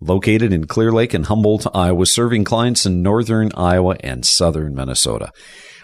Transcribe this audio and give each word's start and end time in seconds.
located 0.00 0.52
in 0.52 0.66
Clear 0.66 0.92
Lake 0.92 1.14
and 1.14 1.26
Humboldt, 1.26 1.66
Iowa, 1.74 2.06
serving 2.06 2.44
clients 2.44 2.86
in 2.86 3.02
northern 3.02 3.50
Iowa 3.54 3.96
and 4.00 4.24
southern 4.24 4.74
Minnesota. 4.74 5.32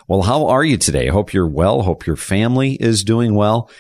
Well, 0.09 0.23
how 0.23 0.47
are 0.47 0.65
you 0.65 0.77
today? 0.77 1.09
I 1.09 1.13
hope 1.13 1.33
you're 1.33 1.49
well. 1.49 1.83
Hope 1.83 2.07
your 2.07 2.17
family 2.17 2.75
is 2.75 3.05
doing 3.05 3.35
well. 3.35 3.71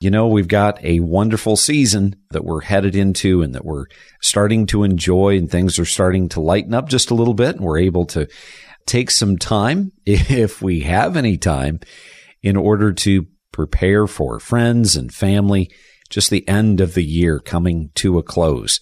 You 0.00 0.10
know, 0.10 0.26
we've 0.26 0.48
got 0.48 0.82
a 0.84 1.00
wonderful 1.00 1.56
season 1.56 2.16
that 2.30 2.44
we're 2.44 2.62
headed 2.62 2.96
into 2.96 3.42
and 3.42 3.54
that 3.54 3.64
we're 3.64 3.86
starting 4.20 4.66
to 4.66 4.82
enjoy 4.82 5.36
and 5.36 5.50
things 5.50 5.78
are 5.78 5.84
starting 5.84 6.28
to 6.30 6.40
lighten 6.40 6.74
up 6.74 6.88
just 6.88 7.10
a 7.10 7.14
little 7.14 7.34
bit 7.34 7.56
and 7.56 7.64
we're 7.64 7.78
able 7.78 8.06
to 8.06 8.28
take 8.86 9.10
some 9.10 9.38
time, 9.38 9.92
if 10.06 10.60
we 10.60 10.80
have 10.80 11.16
any 11.16 11.38
time, 11.38 11.80
in 12.42 12.56
order 12.56 12.92
to 12.92 13.26
prepare 13.52 14.06
for 14.06 14.40
friends 14.40 14.96
and 14.96 15.14
family, 15.14 15.70
just 16.10 16.30
the 16.30 16.46
end 16.48 16.80
of 16.80 16.94
the 16.94 17.04
year 17.04 17.38
coming 17.38 17.90
to 17.94 18.18
a 18.18 18.22
close. 18.22 18.80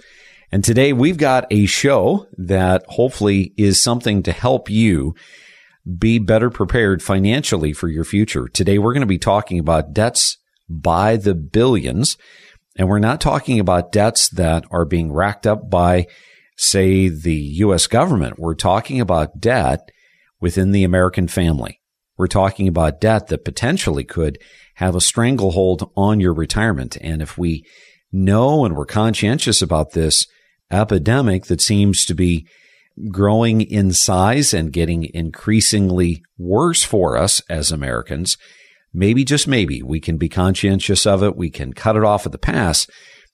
And 0.53 0.62
today 0.62 0.92
we've 0.92 1.17
got 1.17 1.47
a 1.50 1.64
show 1.64 2.27
that 2.36 2.84
hopefully 2.86 3.55
is 3.56 3.83
something 3.83 4.22
to 4.25 4.33
help 4.33 4.69
you 4.69 5.14
be 5.98 6.19
better 6.19 6.50
prepared 6.50 7.03
financially 7.03 7.73
for 7.73 7.89
your 7.89 8.05
future. 8.05 8.48
Today 8.48 8.79
we're 8.79 8.92
going 8.92 9.01
to 9.01 9.07
be 9.07 9.17
talking 9.17 9.58
about 9.58 9.95
debts 9.95 10.36
by 10.68 11.17
the 11.17 11.35
billions. 11.35 12.18
And 12.77 12.86
we're 12.86 12.98
not 12.98 13.18
talking 13.18 13.61
about 13.61 13.92
debts 13.92 14.29
that 14.29 14.67
are 14.70 14.85
being 14.85 15.11
racked 15.11 15.46
up 15.46 15.70
by, 15.70 16.07
say, 16.58 17.08
the 17.08 17.35
U.S. 17.35 17.86
government. 17.86 18.39
We're 18.39 18.55
talking 18.55 19.01
about 19.01 19.41
debt 19.41 19.91
within 20.39 20.73
the 20.73 20.85
American 20.85 21.29
family. 21.29 21.80
We're 22.18 22.27
talking 22.27 22.68
about 22.68 23.01
debt 23.01 23.29
that 23.29 23.46
potentially 23.46 24.05
could 24.05 24.39
have 24.74 24.95
a 24.95 25.01
stranglehold 25.01 25.91
on 25.96 26.20
your 26.20 26.35
retirement. 26.35 26.98
And 27.01 27.23
if 27.23 27.39
we 27.39 27.64
know 28.12 28.67
and 28.67 28.77
we're 28.77 28.85
conscientious 28.85 29.62
about 29.62 29.92
this, 29.92 30.27
epidemic 30.72 31.46
that 31.46 31.60
seems 31.60 32.05
to 32.06 32.14
be 32.14 32.46
growing 33.10 33.60
in 33.60 33.92
size 33.92 34.52
and 34.52 34.72
getting 34.72 35.08
increasingly 35.14 36.22
worse 36.38 36.83
for 36.83 37.16
us 37.16 37.40
as 37.48 37.70
Americans, 37.70 38.36
maybe 38.92 39.24
just 39.24 39.48
maybe 39.48 39.82
we 39.82 40.00
can 40.00 40.18
be 40.18 40.28
conscientious 40.28 41.06
of 41.06 41.22
it. 41.22 41.36
We 41.36 41.50
can 41.50 41.72
cut 41.72 41.96
it 41.96 42.05
off 42.05 42.27
at 42.27 42.32
the 42.32 42.38
pass 42.38 42.86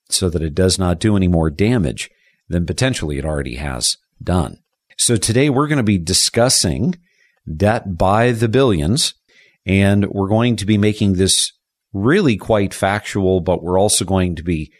so 0.09 0.31
that 0.31 0.43
it 0.43 0.55
does 0.55 0.79
not 0.79 1.01
do 1.01 1.17
any 1.17 1.29
more 1.29 1.51
damage 1.51 2.11
than 2.49 2.67
potentially 2.67 3.19
it 3.19 3.25
already 3.25 3.57
has 3.57 3.97
done. 4.23 4.59
So 4.97 5.17
today 5.17 5.51
we're 5.51 5.69
going 5.69 5.79
to 5.79 5.83
be 5.83 5.99
discussing 5.99 6.97
debt 7.57 7.97
by 7.97 8.33
the 8.33 8.49
billions 8.49 9.15
and 9.67 10.07
we're 10.07 10.29
going 10.29 10.57
to 10.57 10.67
be 10.67 10.79
making 10.79 11.15
this 11.15 11.53
really 11.93 12.37
quite 12.37 12.73
factual, 12.73 13.41
but 13.41 13.63
we're 13.63 13.79
also 13.79 14.05
going 14.05 14.37
to 14.37 14.43
be 14.43 14.73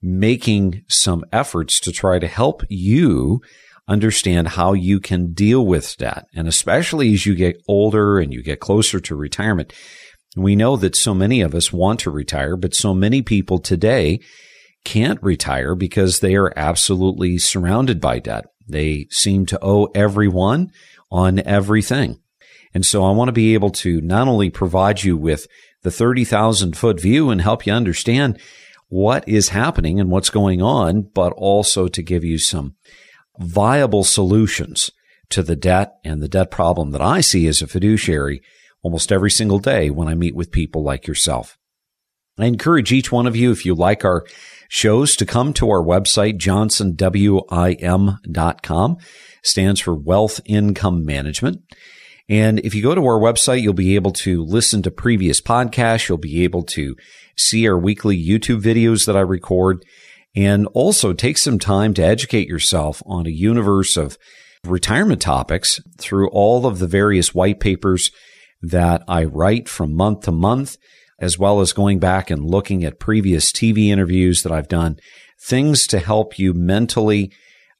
making 0.00 0.82
some 0.88 1.24
efforts 1.32 1.80
to 1.80 1.92
try 1.92 2.18
to 2.18 2.26
help 2.26 2.62
you 2.68 3.40
understand 3.88 4.48
how 4.48 4.74
you 4.74 5.00
can 5.00 5.32
deal 5.32 5.64
with 5.64 5.96
debt. 5.96 6.26
And 6.34 6.46
especially 6.46 7.14
as 7.14 7.24
you 7.24 7.34
get 7.34 7.62
older 7.66 8.18
and 8.18 8.32
you 8.32 8.42
get 8.42 8.60
closer 8.60 9.00
to 9.00 9.16
retirement, 9.16 9.72
we 10.36 10.54
know 10.54 10.76
that 10.76 10.94
so 10.94 11.14
many 11.14 11.40
of 11.40 11.54
us 11.54 11.72
want 11.72 12.00
to 12.00 12.10
retire, 12.10 12.56
but 12.56 12.74
so 12.74 12.92
many 12.94 13.22
people 13.22 13.58
today 13.58 14.20
can't 14.84 15.22
retire 15.22 15.74
because 15.74 16.20
they 16.20 16.36
are 16.36 16.52
absolutely 16.54 17.38
surrounded 17.38 18.00
by 18.00 18.18
debt. 18.18 18.44
They 18.68 19.06
seem 19.10 19.46
to 19.46 19.58
owe 19.62 19.86
everyone 19.94 20.70
on 21.10 21.40
everything. 21.40 22.20
And 22.74 22.84
so 22.84 23.04
I 23.04 23.12
want 23.12 23.28
to 23.28 23.32
be 23.32 23.54
able 23.54 23.70
to 23.70 24.00
not 24.02 24.28
only 24.28 24.50
provide 24.50 25.02
you 25.02 25.16
with 25.16 25.46
the 25.82 25.90
30,000 25.90 26.76
foot 26.76 27.00
view 27.00 27.30
and 27.30 27.40
help 27.40 27.66
you 27.66 27.72
understand 27.72 28.38
what 28.88 29.28
is 29.28 29.50
happening 29.50 30.00
and 30.00 30.10
what's 30.10 30.30
going 30.30 30.62
on, 30.62 31.02
but 31.14 31.32
also 31.34 31.88
to 31.88 32.02
give 32.02 32.24
you 32.24 32.38
some 32.38 32.74
viable 33.38 34.04
solutions 34.04 34.90
to 35.30 35.42
the 35.42 35.56
debt 35.56 35.94
and 36.04 36.22
the 36.22 36.28
debt 36.28 36.50
problem 36.50 36.90
that 36.90 37.02
I 37.02 37.20
see 37.20 37.46
as 37.46 37.62
a 37.62 37.66
fiduciary 37.66 38.42
almost 38.82 39.12
every 39.12 39.30
single 39.30 39.58
day 39.58 39.90
when 39.90 40.08
I 40.08 40.14
meet 40.14 40.34
with 40.34 40.50
people 40.50 40.82
like 40.82 41.06
yourself. 41.06 41.58
I 42.38 42.46
encourage 42.46 42.92
each 42.92 43.10
one 43.10 43.26
of 43.26 43.34
you, 43.36 43.50
if 43.50 43.66
you 43.66 43.74
like 43.74 44.04
our 44.04 44.24
shows, 44.68 45.16
to 45.16 45.26
come 45.26 45.52
to 45.54 45.68
our 45.70 45.82
website, 45.82 46.38
johnsonwim.com, 46.38 48.96
stands 49.42 49.80
for 49.80 49.94
Wealth 49.94 50.40
Income 50.44 51.04
Management. 51.04 51.62
And 52.28 52.58
if 52.60 52.74
you 52.74 52.82
go 52.82 52.94
to 52.94 53.06
our 53.06 53.18
website, 53.18 53.62
you'll 53.62 53.72
be 53.72 53.94
able 53.94 54.12
to 54.12 54.44
listen 54.44 54.82
to 54.82 54.90
previous 54.90 55.40
podcasts. 55.40 56.08
You'll 56.08 56.18
be 56.18 56.44
able 56.44 56.62
to 56.64 56.94
see 57.36 57.66
our 57.66 57.78
weekly 57.78 58.22
YouTube 58.22 58.60
videos 58.60 59.06
that 59.06 59.16
I 59.16 59.20
record 59.20 59.84
and 60.36 60.66
also 60.68 61.12
take 61.12 61.38
some 61.38 61.58
time 61.58 61.94
to 61.94 62.04
educate 62.04 62.48
yourself 62.48 63.02
on 63.06 63.26
a 63.26 63.30
universe 63.30 63.96
of 63.96 64.18
retirement 64.64 65.22
topics 65.22 65.80
through 65.98 66.28
all 66.30 66.66
of 66.66 66.78
the 66.78 66.86
various 66.86 67.34
white 67.34 67.60
papers 67.60 68.10
that 68.60 69.02
I 69.08 69.24
write 69.24 69.68
from 69.68 69.94
month 69.94 70.22
to 70.22 70.32
month, 70.32 70.76
as 71.18 71.38
well 71.38 71.60
as 71.60 71.72
going 71.72 71.98
back 71.98 72.30
and 72.30 72.44
looking 72.44 72.84
at 72.84 73.00
previous 73.00 73.52
TV 73.52 73.86
interviews 73.88 74.42
that 74.42 74.52
I've 74.52 74.68
done, 74.68 74.98
things 75.40 75.86
to 75.88 75.98
help 75.98 76.38
you 76.38 76.52
mentally 76.52 77.32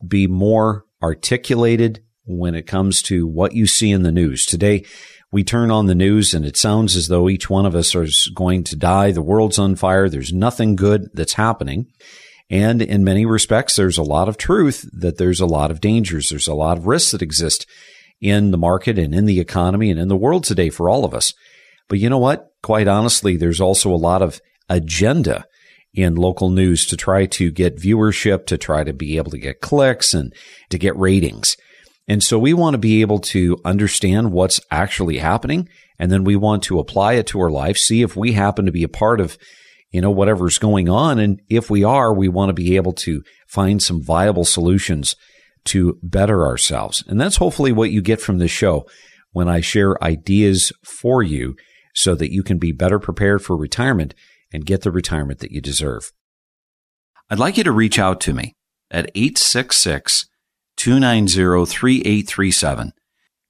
be 0.06 0.27
more 0.27 0.85
articulated 1.03 2.03
when 2.29 2.55
it 2.55 2.67
comes 2.67 3.03
to 3.03 3.27
what 3.27 3.55
you 3.55 3.67
see 3.67 3.91
in 3.91 4.03
the 4.03 4.13
news. 4.13 4.45
Today, 4.45 4.85
we 5.33 5.45
turn 5.45 5.71
on 5.71 5.87
the 5.87 5.95
news 5.95 6.33
and 6.33 6.45
it 6.45 6.57
sounds 6.57 6.97
as 6.97 7.09
though 7.09 7.29
each 7.29 7.51
one 7.51 7.67
of 7.67 7.75
us 7.75 7.95
is 7.95 8.31
going 8.35 8.65
to 8.65 8.77
die. 8.77 9.13
The 9.13 9.23
world's 9.23 9.59
on 9.59 9.77
fire. 9.77 10.09
There's 10.09 10.33
nothing 10.33 10.77
good 10.77 11.09
that's 11.13 11.35
happening. 11.35 11.87
And 12.51 12.81
in 12.81 13.05
many 13.05 13.27
respects, 13.27 13.77
there's 13.77 13.99
a 13.99 14.03
lot 14.03 14.29
of 14.29 14.39
truth 14.39 14.89
that 14.93 15.19
there's 15.19 15.41
a 15.41 15.47
lot 15.47 15.71
of 15.71 15.81
dangers. 15.81 16.29
There's 16.29 16.49
a 16.49 16.55
lot 16.55 16.79
of 16.79 16.87
risks 16.87 17.11
that 17.11 17.21
exist 17.21 17.67
in 18.21 18.51
the 18.51 18.59
market 18.59 18.99
and 18.99 19.15
in 19.15 19.27
the 19.27 19.41
economy 19.41 19.91
and 19.91 20.01
in 20.01 20.09
the 20.09 20.17
world 20.17 20.45
today 20.45 20.71
for 20.71 20.89
all 20.89 21.05
of 21.05 21.15
us. 21.15 21.35
But 21.89 21.99
you 21.99 22.09
know 22.09 22.19
what? 22.19 22.47
Quite 22.63 22.89
honestly, 22.89 23.37
there's 23.37 23.61
also 23.61 23.91
a 23.91 23.97
lot 23.97 24.23
of 24.23 24.41
agenda 24.69 25.47
in 25.95 26.15
local 26.15 26.51
news 26.51 26.87
to 26.87 26.97
try 26.97 27.27
to 27.27 27.51
get 27.51 27.77
viewership, 27.77 28.47
to 28.47 28.59
try 28.59 28.85
to 28.85 28.93
be 28.93 29.17
able 29.17 29.31
to 29.31 29.39
get 29.39 29.61
clicks 29.61 30.15
and 30.15 30.35
to 30.71 30.79
get 30.79 30.97
ratings. 30.97 31.57
And 32.08 32.22
so 32.22 32.38
we 32.38 32.55
want 32.55 32.75
to 32.75 32.78
be 32.78 33.02
able 33.02 33.19
to 33.20 33.58
understand 33.64 34.32
what's 34.32 34.60
actually 34.70 35.19
happening. 35.19 35.69
And 35.99 36.10
then 36.10 36.25
we 36.25 36.37
want 36.37 36.62
to 36.64 36.78
apply 36.78 37.14
it 37.14 37.26
to 37.28 37.40
our 37.40 37.50
life, 37.50 37.76
see 37.76 38.02
if 38.02 38.16
we 38.16 38.32
happen 38.32 38.66
to 38.66 38.72
be 38.72 38.82
a 38.82 38.88
part 38.88 39.20
of 39.20 39.37
you 39.90 40.00
know, 40.00 40.10
whatever's 40.10 40.58
going 40.58 40.88
on. 40.88 41.19
And 41.19 41.40
if 41.49 41.70
we 41.70 41.84
are, 41.84 42.12
we 42.12 42.28
want 42.28 42.50
to 42.50 42.55
be 42.55 42.76
able 42.76 42.93
to 42.94 43.22
find 43.46 43.82
some 43.82 44.02
viable 44.02 44.44
solutions 44.44 45.16
to 45.66 45.99
better 46.02 46.44
ourselves. 46.44 47.02
And 47.06 47.20
that's 47.20 47.37
hopefully 47.37 47.72
what 47.72 47.90
you 47.90 48.02
get 48.02 48.20
from 48.20 48.38
this 48.38 48.50
show 48.50 48.87
when 49.32 49.49
I 49.49 49.60
share 49.60 50.02
ideas 50.02 50.72
for 50.84 51.22
you 51.22 51.56
so 51.94 52.14
that 52.14 52.32
you 52.32 52.43
can 52.43 52.58
be 52.58 52.72
better 52.72 52.99
prepared 52.99 53.43
for 53.43 53.56
retirement 53.56 54.14
and 54.52 54.66
get 54.66 54.82
the 54.82 54.90
retirement 54.90 55.40
that 55.40 55.52
you 55.52 55.60
deserve. 55.60 56.12
I'd 57.31 57.38
like 57.38 57.56
you 57.56 57.64
to 57.64 57.72
reach 57.72 57.99
out 57.99 58.20
to 58.22 58.32
me 58.32 58.55
at 58.90 59.10
866 59.14 60.28
290 60.79 61.67
3837. 61.67 62.93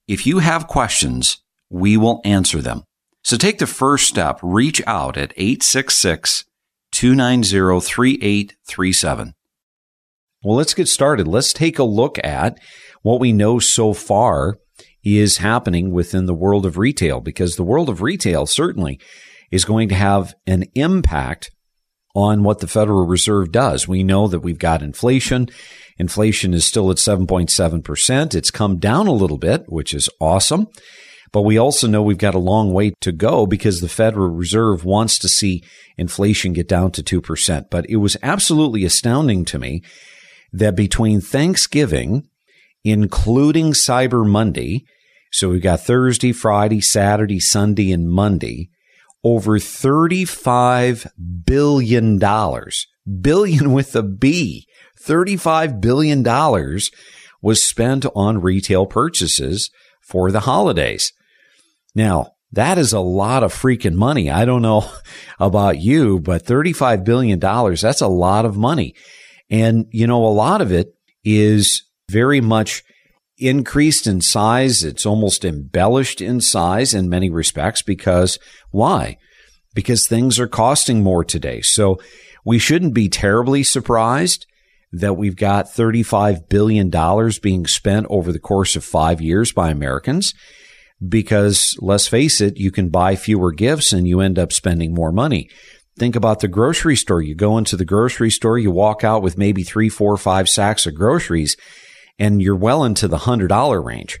If 0.07 0.25
you 0.25 0.39
have 0.39 0.67
questions, 0.67 1.41
we 1.69 1.95
will 1.95 2.19
answer 2.25 2.61
them. 2.61 2.83
So 3.23 3.37
take 3.37 3.59
the 3.59 3.67
first 3.67 4.07
step. 4.07 4.39
Reach 4.41 4.81
out 4.87 5.15
at 5.15 5.33
866 5.37 6.45
290 6.91 7.79
3837. 7.79 9.33
Well, 10.43 10.57
let's 10.57 10.73
get 10.73 10.87
started. 10.87 11.27
Let's 11.27 11.53
take 11.53 11.77
a 11.79 11.83
look 11.83 12.17
at 12.23 12.57
what 13.03 13.19
we 13.19 13.31
know 13.31 13.59
so 13.59 13.93
far 13.93 14.57
is 15.03 15.37
happening 15.37 15.91
within 15.91 16.25
the 16.25 16.33
world 16.33 16.65
of 16.65 16.77
retail 16.77 17.21
because 17.21 17.55
the 17.55 17.63
world 17.63 17.89
of 17.89 18.01
retail 18.01 18.45
certainly 18.45 18.99
is 19.51 19.65
going 19.65 19.89
to 19.89 19.95
have 19.95 20.33
an 20.47 20.65
impact 20.75 21.51
on 22.15 22.43
what 22.43 22.59
the 22.59 22.67
Federal 22.67 23.05
Reserve 23.05 23.51
does. 23.51 23.87
We 23.87 24.03
know 24.03 24.27
that 24.27 24.39
we've 24.39 24.59
got 24.59 24.81
inflation. 24.81 25.49
Inflation 25.99 26.53
is 26.53 26.65
still 26.65 26.89
at 26.89 26.97
7.7%. 26.97 28.33
It's 28.33 28.51
come 28.51 28.77
down 28.77 29.07
a 29.07 29.11
little 29.11 29.37
bit, 29.37 29.65
which 29.67 29.93
is 29.93 30.09
awesome. 30.19 30.67
But 31.31 31.41
we 31.41 31.57
also 31.57 31.87
know 31.87 32.01
we've 32.01 32.17
got 32.17 32.33
a 32.33 32.39
long 32.39 32.73
way 32.73 32.93
to 33.01 33.11
go 33.11 33.45
because 33.45 33.81
the 33.81 33.89
Federal 33.89 34.29
Reserve 34.29 34.83
wants 34.83 35.19
to 35.19 35.29
see 35.29 35.63
inflation 35.97 36.53
get 36.53 36.67
down 36.67 36.91
to 36.91 37.03
2%. 37.03 37.69
But 37.69 37.87
it 37.89 37.97
was 37.97 38.17
absolutely 38.23 38.83
astounding 38.85 39.45
to 39.45 39.59
me 39.59 39.83
that 40.51 40.75
between 40.75 41.21
Thanksgiving, 41.21 42.27
including 42.83 43.73
Cyber 43.73 44.27
Monday, 44.27 44.85
so 45.31 45.49
we've 45.49 45.61
got 45.61 45.81
Thursday, 45.81 46.31
Friday, 46.31 46.81
Saturday, 46.81 47.39
Sunday, 47.39 47.91
and 47.91 48.09
Monday, 48.09 48.69
over 49.23 49.59
$35 49.59 51.05
billion, 51.45 52.19
billion 53.21 53.71
with 53.73 53.95
a 53.95 54.01
B, 54.01 54.65
$35 55.05 55.81
billion 55.81 56.23
was 57.41 57.67
spent 57.67 58.05
on 58.15 58.41
retail 58.41 58.85
purchases 58.85 59.69
for 60.01 60.31
the 60.31 60.41
holidays. 60.41 61.13
Now, 61.95 62.31
that 62.51 62.77
is 62.77 62.93
a 62.93 62.99
lot 62.99 63.43
of 63.43 63.53
freaking 63.53 63.93
money. 63.93 64.29
I 64.29 64.45
don't 64.45 64.61
know 64.61 64.89
about 65.39 65.79
you, 65.79 66.19
but 66.19 66.45
$35 66.45 67.03
billion, 67.03 67.39
that's 67.39 68.01
a 68.01 68.07
lot 68.07 68.45
of 68.45 68.57
money. 68.57 68.95
And, 69.49 69.85
you 69.91 70.07
know, 70.07 70.25
a 70.25 70.27
lot 70.27 70.61
of 70.61 70.71
it 70.71 70.93
is 71.23 71.83
very 72.09 72.41
much 72.41 72.83
increased 73.37 74.05
in 74.05 74.21
size. 74.21 74.83
It's 74.83 75.05
almost 75.05 75.45
embellished 75.45 76.21
in 76.21 76.41
size 76.41 76.93
in 76.93 77.09
many 77.09 77.29
respects 77.29 77.81
because 77.81 78.37
why? 78.71 79.17
Because 79.73 80.07
things 80.07 80.39
are 80.39 80.47
costing 80.47 81.03
more 81.03 81.23
today. 81.23 81.61
So 81.61 81.99
we 82.43 82.59
shouldn't 82.59 82.93
be 82.93 83.09
terribly 83.09 83.63
surprised 83.63 84.45
that 84.91 85.15
we've 85.15 85.35
got 85.35 85.67
$35 85.67 86.49
billion 86.49 86.89
being 87.41 87.67
spent 87.67 88.07
over 88.09 88.31
the 88.31 88.39
course 88.39 88.75
of 88.75 88.83
five 88.83 89.21
years 89.21 89.51
by 89.51 89.69
Americans 89.69 90.33
because 91.07 91.77
let's 91.79 92.07
face 92.07 92.41
it, 92.41 92.57
you 92.57 92.71
can 92.71 92.89
buy 92.89 93.15
fewer 93.15 93.51
gifts 93.51 93.93
and 93.93 94.07
you 94.07 94.19
end 94.19 94.37
up 94.37 94.51
spending 94.51 94.93
more 94.93 95.11
money. 95.11 95.49
Think 95.97 96.15
about 96.15 96.39
the 96.39 96.47
grocery 96.47 96.95
store. 96.95 97.21
You 97.21 97.35
go 97.35 97.57
into 97.57 97.75
the 97.75 97.85
grocery 97.85 98.31
store, 98.31 98.57
you 98.57 98.71
walk 98.71 99.03
out 99.03 99.21
with 99.21 99.37
maybe 99.37 99.63
three, 99.63 99.89
four, 99.89 100.15
five 100.17 100.47
sacks 100.47 100.85
of 100.85 100.95
groceries, 100.95 101.57
and 102.17 102.41
you're 102.41 102.55
well 102.55 102.83
into 102.83 103.07
the 103.07 103.19
hundred 103.19 103.49
dollar 103.49 103.81
range. 103.81 104.19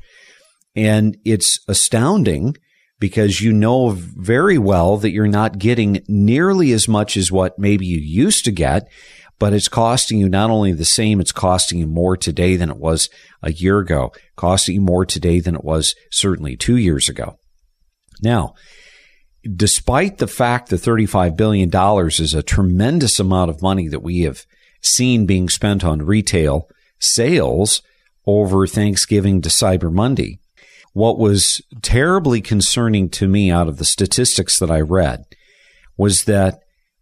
And 0.75 1.17
it's 1.25 1.59
astounding 1.67 2.55
because 2.99 3.39
you 3.39 3.53
know 3.53 3.91
very 3.91 4.57
well 4.57 4.97
that 4.97 5.11
you're 5.11 5.27
not 5.27 5.57
getting 5.57 6.03
nearly 6.07 6.73
as 6.73 6.87
much 6.87 7.15
as 7.15 7.31
what 7.31 7.57
maybe 7.57 7.85
you 7.85 7.97
used 7.97 8.43
to 8.45 8.51
get 8.51 8.87
but 9.39 9.53
it's 9.53 9.69
costing 9.69 10.19
you 10.19 10.29
not 10.29 10.49
only 10.49 10.73
the 10.73 10.85
same, 10.85 11.21
it's 11.21 11.31
costing 11.31 11.79
you 11.79 11.87
more 11.87 12.17
today 12.17 12.57
than 12.57 12.69
it 12.69 12.77
was 12.77 13.09
a 13.41 13.53
year 13.53 13.79
ago, 13.79 14.11
costing 14.35 14.75
you 14.75 14.81
more 14.81 15.05
today 15.05 15.39
than 15.39 15.55
it 15.55 15.63
was 15.63 15.95
certainly 16.11 16.57
two 16.57 16.75
years 16.75 17.07
ago. 17.07 17.39
Now, 18.21 18.53
despite 19.55 20.17
the 20.17 20.27
fact 20.27 20.69
that 20.69 20.81
$35 20.81 21.37
billion 21.37 21.69
is 21.73 22.33
a 22.33 22.43
tremendous 22.43 23.19
amount 23.19 23.49
of 23.49 23.61
money 23.61 23.87
that 23.87 24.03
we 24.03 24.21
have 24.21 24.45
seen 24.81 25.25
being 25.25 25.47
spent 25.47 25.83
on 25.83 26.01
retail 26.01 26.67
sales 26.99 27.81
over 28.27 28.67
Thanksgiving 28.67 29.41
to 29.41 29.49
Cyber 29.49 29.91
Monday, 29.91 30.39
what 30.91 31.17
was 31.17 31.61
terribly 31.81 32.41
concerning 32.41 33.09
to 33.09 33.27
me 33.27 33.49
out 33.49 33.69
of 33.69 33.77
the 33.77 33.85
statistics 33.85 34.59
that 34.59 34.69
I 34.69 34.81
read 34.81 35.23
was 35.97 36.25
that 36.25 36.59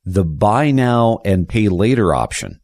the 0.08 0.24
buy 0.24 0.72
now 0.72 1.20
and 1.26 1.50
pay 1.50 1.68
later 1.68 2.16
option 2.16 2.62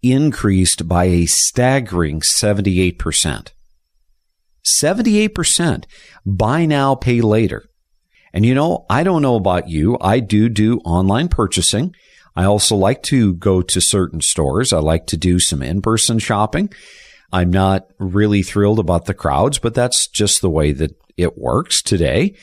increased 0.00 0.86
by 0.86 1.04
a 1.04 1.26
staggering 1.26 2.20
78%. 2.20 3.52
78% 4.64 5.84
buy 6.24 6.64
now, 6.66 6.94
pay 6.94 7.20
later. 7.20 7.64
And 8.32 8.46
you 8.46 8.54
know, 8.54 8.86
I 8.88 9.02
don't 9.02 9.22
know 9.22 9.34
about 9.34 9.68
you. 9.68 9.98
I 10.00 10.20
do 10.20 10.48
do 10.48 10.78
online 10.84 11.28
purchasing. 11.28 11.94
I 12.36 12.44
also 12.44 12.76
like 12.76 13.02
to 13.04 13.34
go 13.34 13.60
to 13.62 13.80
certain 13.80 14.20
stores. 14.20 14.72
I 14.72 14.78
like 14.78 15.06
to 15.08 15.16
do 15.16 15.40
some 15.40 15.62
in-person 15.62 16.20
shopping. 16.20 16.72
I'm 17.32 17.50
not 17.50 17.88
really 17.98 18.42
thrilled 18.42 18.78
about 18.78 19.06
the 19.06 19.14
crowds, 19.14 19.58
but 19.58 19.74
that's 19.74 20.06
just 20.06 20.40
the 20.40 20.50
way 20.50 20.70
that 20.72 20.96
it 21.16 21.36
works 21.36 21.82
today 21.82 22.36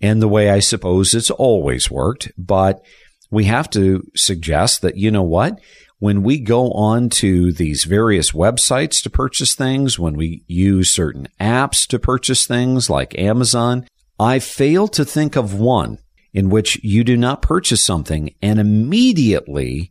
and 0.00 0.20
the 0.20 0.28
way 0.28 0.50
I 0.50 0.58
suppose 0.58 1.14
it's 1.14 1.30
always 1.30 1.90
worked. 1.90 2.32
But 2.36 2.84
we 3.34 3.44
have 3.44 3.68
to 3.70 4.02
suggest 4.14 4.82
that, 4.82 4.96
you 4.96 5.10
know 5.10 5.22
what? 5.22 5.60
When 5.98 6.22
we 6.22 6.38
go 6.38 6.70
on 6.72 7.08
to 7.10 7.52
these 7.52 7.84
various 7.84 8.32
websites 8.32 9.02
to 9.02 9.10
purchase 9.10 9.54
things, 9.54 9.98
when 9.98 10.16
we 10.16 10.44
use 10.46 10.90
certain 10.90 11.28
apps 11.40 11.86
to 11.88 11.98
purchase 11.98 12.46
things 12.46 12.90
like 12.90 13.18
Amazon, 13.18 13.86
I 14.18 14.38
fail 14.38 14.88
to 14.88 15.04
think 15.04 15.36
of 15.36 15.54
one 15.54 15.98
in 16.32 16.50
which 16.50 16.82
you 16.82 17.04
do 17.04 17.16
not 17.16 17.42
purchase 17.42 17.84
something 17.84 18.34
and 18.42 18.58
immediately 18.58 19.90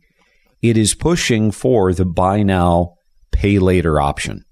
it 0.62 0.76
is 0.76 0.94
pushing 0.94 1.50
for 1.50 1.92
the 1.92 2.04
buy 2.04 2.42
now, 2.42 2.94
pay 3.32 3.58
later 3.58 4.00
option. 4.00 4.44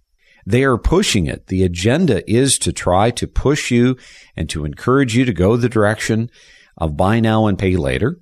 They 0.45 0.65
are 0.65 0.79
pushing 0.79 1.27
it. 1.27 1.47
The 1.47 1.63
agenda 1.63 2.29
is 2.31 2.59
to 2.59 2.73
try 2.73 3.11
to 3.13 3.27
push 3.27 3.71
you 3.71 3.97
and 4.37 4.51
to 4.51 4.65
encourage 4.65 5.17
you 5.17 5.25
to 5.25 5.33
go 5.33 5.57
the 5.57 5.69
direction 5.69 6.31
of 6.77 6.97
buy 6.97 7.21
now 7.21 7.47
and 7.47 7.59
pay 7.59 7.77
later. 7.77 8.21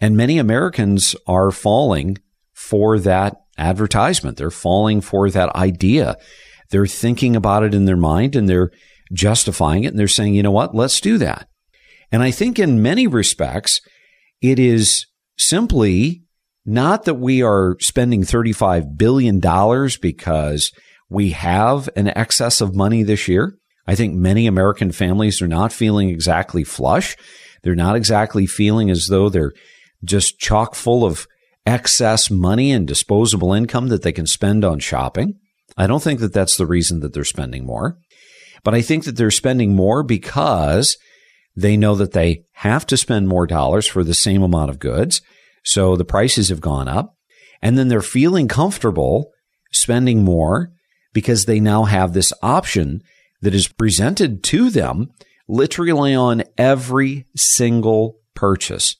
And 0.00 0.16
many 0.16 0.38
Americans 0.38 1.14
are 1.26 1.50
falling 1.50 2.18
for 2.52 2.98
that 2.98 3.36
advertisement. 3.58 4.36
They're 4.36 4.50
falling 4.50 5.00
for 5.00 5.30
that 5.30 5.54
idea. 5.54 6.16
They're 6.70 6.86
thinking 6.86 7.36
about 7.36 7.62
it 7.62 7.74
in 7.74 7.84
their 7.84 7.96
mind 7.96 8.34
and 8.34 8.48
they're 8.48 8.70
justifying 9.12 9.84
it 9.84 9.88
and 9.88 9.98
they're 9.98 10.08
saying, 10.08 10.34
you 10.34 10.42
know 10.42 10.50
what, 10.50 10.74
let's 10.74 11.00
do 11.00 11.18
that. 11.18 11.48
And 12.12 12.22
I 12.22 12.30
think 12.30 12.58
in 12.58 12.82
many 12.82 13.06
respects, 13.06 13.80
it 14.40 14.58
is 14.58 15.06
simply 15.36 16.22
not 16.64 17.04
that 17.04 17.14
we 17.14 17.42
are 17.42 17.76
spending 17.80 18.22
$35 18.22 18.96
billion 18.96 19.40
because 20.00 20.72
we 21.08 21.30
have 21.30 21.88
an 21.96 22.08
excess 22.16 22.60
of 22.60 22.74
money 22.74 23.02
this 23.02 23.28
year. 23.28 23.56
I 23.86 23.94
think 23.94 24.14
many 24.14 24.46
American 24.46 24.92
families 24.92 25.42
are 25.42 25.48
not 25.48 25.72
feeling 25.72 26.08
exactly 26.08 26.62
flush. 26.62 27.16
They're 27.62 27.74
not 27.74 27.96
exactly 27.96 28.46
feeling 28.46 28.90
as 28.90 29.06
though 29.06 29.28
they're 29.28 29.52
just 30.04 30.38
chock 30.38 30.74
full 30.74 31.04
of 31.04 31.26
excess 31.66 32.30
money 32.30 32.72
and 32.72 32.86
disposable 32.86 33.52
income 33.52 33.88
that 33.88 34.02
they 34.02 34.12
can 34.12 34.26
spend 34.26 34.64
on 34.64 34.78
shopping. 34.78 35.38
I 35.76 35.86
don't 35.86 36.02
think 36.02 36.20
that 36.20 36.32
that's 36.32 36.56
the 36.56 36.66
reason 36.66 37.00
that 37.00 37.12
they're 37.12 37.24
spending 37.24 37.64
more. 37.64 37.98
But 38.64 38.74
I 38.74 38.82
think 38.82 39.04
that 39.04 39.16
they're 39.16 39.30
spending 39.30 39.74
more 39.74 40.02
because 40.02 40.96
they 41.56 41.76
know 41.76 41.94
that 41.94 42.12
they 42.12 42.44
have 42.52 42.86
to 42.86 42.96
spend 42.96 43.28
more 43.28 43.46
dollars 43.46 43.86
for 43.86 44.04
the 44.04 44.14
same 44.14 44.42
amount 44.42 44.70
of 44.70 44.78
goods. 44.78 45.22
So 45.64 45.96
the 45.96 46.04
prices 46.04 46.48
have 46.48 46.60
gone 46.60 46.88
up. 46.88 47.16
And 47.62 47.76
then 47.76 47.88
they're 47.88 48.02
feeling 48.02 48.48
comfortable 48.48 49.30
spending 49.72 50.24
more 50.24 50.72
because 51.12 51.44
they 51.44 51.60
now 51.60 51.84
have 51.84 52.12
this 52.12 52.32
option 52.42 53.02
that 53.42 53.54
is 53.54 53.68
presented 53.68 54.42
to 54.44 54.70
them 54.70 55.10
literally 55.48 56.14
on 56.14 56.44
every 56.56 57.26
single 57.36 58.16
purchase. 58.34 58.96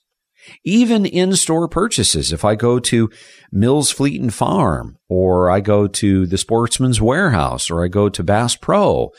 Even 0.64 1.06
in 1.06 1.34
store 1.34 1.68
purchases, 1.68 2.32
if 2.32 2.44
I 2.44 2.54
go 2.54 2.78
to 2.78 3.10
Mills 3.52 3.90
Fleet 3.90 4.20
and 4.20 4.32
Farm, 4.32 4.96
or 5.08 5.50
I 5.50 5.60
go 5.60 5.86
to 5.86 6.26
the 6.26 6.38
Sportsman's 6.38 7.00
Warehouse, 7.00 7.70
or 7.70 7.84
I 7.84 7.88
go 7.88 8.08
to 8.08 8.22
Bass 8.22 8.56
Pro, 8.56 9.10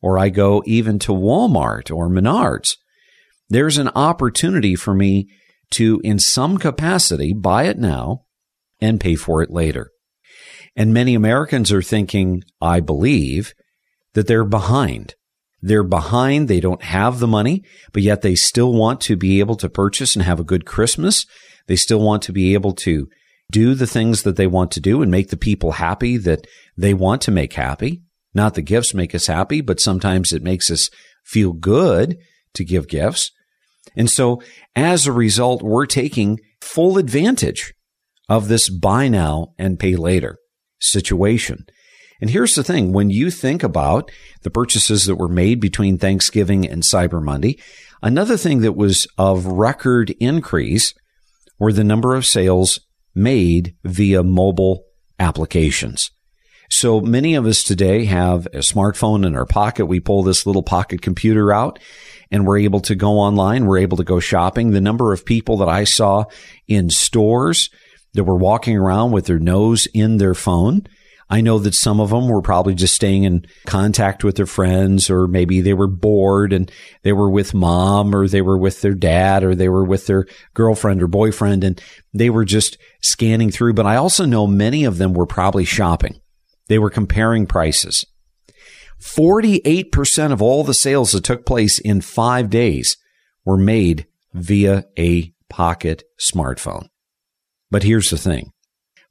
or 0.00 0.18
I 0.18 0.28
go 0.28 0.62
even 0.66 0.98
to 1.00 1.12
Walmart 1.12 1.94
or 1.94 2.08
Menards, 2.08 2.76
there's 3.48 3.78
an 3.78 3.88
opportunity 3.94 4.74
for 4.74 4.94
me 4.94 5.28
to, 5.70 6.00
in 6.04 6.18
some 6.18 6.58
capacity, 6.58 7.32
buy 7.32 7.64
it 7.64 7.78
now 7.78 8.24
and 8.80 9.00
pay 9.00 9.14
for 9.14 9.42
it 9.42 9.50
later. 9.50 9.90
And 10.76 10.92
many 10.92 11.14
Americans 11.14 11.72
are 11.72 11.82
thinking, 11.82 12.42
I 12.60 12.80
believe, 12.80 13.54
that 14.14 14.26
they're 14.26 14.44
behind. 14.44 15.14
They're 15.64 15.82
behind. 15.82 16.46
They 16.46 16.60
don't 16.60 16.82
have 16.82 17.20
the 17.20 17.26
money, 17.26 17.64
but 17.94 18.02
yet 18.02 18.20
they 18.20 18.34
still 18.34 18.74
want 18.74 19.00
to 19.02 19.16
be 19.16 19.40
able 19.40 19.56
to 19.56 19.70
purchase 19.70 20.14
and 20.14 20.22
have 20.22 20.38
a 20.38 20.44
good 20.44 20.66
Christmas. 20.66 21.24
They 21.68 21.76
still 21.76 22.00
want 22.00 22.22
to 22.24 22.32
be 22.32 22.52
able 22.52 22.74
to 22.74 23.08
do 23.50 23.74
the 23.74 23.86
things 23.86 24.24
that 24.24 24.36
they 24.36 24.46
want 24.46 24.72
to 24.72 24.80
do 24.80 25.00
and 25.00 25.10
make 25.10 25.30
the 25.30 25.38
people 25.38 25.72
happy 25.72 26.18
that 26.18 26.46
they 26.76 26.92
want 26.92 27.22
to 27.22 27.30
make 27.30 27.54
happy. 27.54 28.02
Not 28.34 28.52
the 28.52 28.60
gifts 28.60 28.92
make 28.92 29.14
us 29.14 29.26
happy, 29.26 29.62
but 29.62 29.80
sometimes 29.80 30.34
it 30.34 30.42
makes 30.42 30.70
us 30.70 30.90
feel 31.24 31.54
good 31.54 32.18
to 32.52 32.62
give 32.62 32.86
gifts. 32.86 33.30
And 33.96 34.10
so 34.10 34.42
as 34.76 35.06
a 35.06 35.12
result, 35.12 35.62
we're 35.62 35.86
taking 35.86 36.40
full 36.60 36.98
advantage 36.98 37.72
of 38.28 38.48
this 38.48 38.68
buy 38.68 39.08
now 39.08 39.54
and 39.58 39.78
pay 39.78 39.96
later 39.96 40.36
situation. 40.78 41.64
And 42.20 42.30
here's 42.30 42.54
the 42.54 42.64
thing. 42.64 42.92
When 42.92 43.10
you 43.10 43.30
think 43.30 43.62
about 43.62 44.10
the 44.42 44.50
purchases 44.50 45.04
that 45.06 45.16
were 45.16 45.28
made 45.28 45.60
between 45.60 45.98
Thanksgiving 45.98 46.66
and 46.66 46.82
Cyber 46.82 47.22
Monday, 47.22 47.58
another 48.02 48.36
thing 48.36 48.60
that 48.60 48.76
was 48.76 49.06
of 49.18 49.46
record 49.46 50.10
increase 50.20 50.94
were 51.58 51.72
the 51.72 51.84
number 51.84 52.14
of 52.14 52.26
sales 52.26 52.80
made 53.14 53.74
via 53.84 54.22
mobile 54.22 54.84
applications. 55.18 56.10
So 56.70 57.00
many 57.00 57.34
of 57.34 57.46
us 57.46 57.62
today 57.62 58.06
have 58.06 58.46
a 58.46 58.58
smartphone 58.58 59.24
in 59.26 59.36
our 59.36 59.46
pocket. 59.46 59.86
We 59.86 60.00
pull 60.00 60.22
this 60.22 60.46
little 60.46 60.62
pocket 60.62 61.02
computer 61.02 61.52
out 61.52 61.78
and 62.30 62.46
we're 62.46 62.58
able 62.58 62.80
to 62.80 62.94
go 62.94 63.12
online. 63.12 63.66
We're 63.66 63.78
able 63.78 63.98
to 63.98 64.04
go 64.04 64.18
shopping. 64.18 64.70
The 64.70 64.80
number 64.80 65.12
of 65.12 65.26
people 65.26 65.58
that 65.58 65.68
I 65.68 65.84
saw 65.84 66.24
in 66.66 66.90
stores 66.90 67.70
that 68.14 68.24
were 68.24 68.36
walking 68.36 68.76
around 68.76 69.12
with 69.12 69.26
their 69.26 69.38
nose 69.38 69.86
in 69.92 70.16
their 70.16 70.34
phone. 70.34 70.86
I 71.30 71.40
know 71.40 71.58
that 71.58 71.74
some 71.74 72.00
of 72.00 72.10
them 72.10 72.28
were 72.28 72.42
probably 72.42 72.74
just 72.74 72.94
staying 72.94 73.24
in 73.24 73.46
contact 73.66 74.24
with 74.24 74.36
their 74.36 74.46
friends, 74.46 75.08
or 75.08 75.26
maybe 75.26 75.60
they 75.60 75.74
were 75.74 75.86
bored 75.86 76.52
and 76.52 76.70
they 77.02 77.12
were 77.12 77.30
with 77.30 77.54
mom, 77.54 78.14
or 78.14 78.28
they 78.28 78.42
were 78.42 78.58
with 78.58 78.82
their 78.82 78.94
dad, 78.94 79.42
or 79.42 79.54
they 79.54 79.68
were 79.68 79.84
with 79.84 80.06
their 80.06 80.26
girlfriend 80.52 81.02
or 81.02 81.08
boyfriend, 81.08 81.64
and 81.64 81.82
they 82.12 82.30
were 82.30 82.44
just 82.44 82.76
scanning 83.02 83.50
through. 83.50 83.72
But 83.74 83.86
I 83.86 83.96
also 83.96 84.26
know 84.26 84.46
many 84.46 84.84
of 84.84 84.98
them 84.98 85.14
were 85.14 85.26
probably 85.26 85.64
shopping. 85.64 86.20
They 86.68 86.78
were 86.78 86.90
comparing 86.90 87.46
prices. 87.46 88.04
48% 89.02 90.32
of 90.32 90.40
all 90.40 90.64
the 90.64 90.74
sales 90.74 91.12
that 91.12 91.24
took 91.24 91.44
place 91.44 91.78
in 91.78 92.00
five 92.00 92.48
days 92.48 92.96
were 93.44 93.58
made 93.58 94.06
via 94.32 94.84
a 94.98 95.32
pocket 95.48 96.04
smartphone. 96.18 96.88
But 97.70 97.82
here's 97.82 98.08
the 98.08 98.18
thing. 98.18 98.50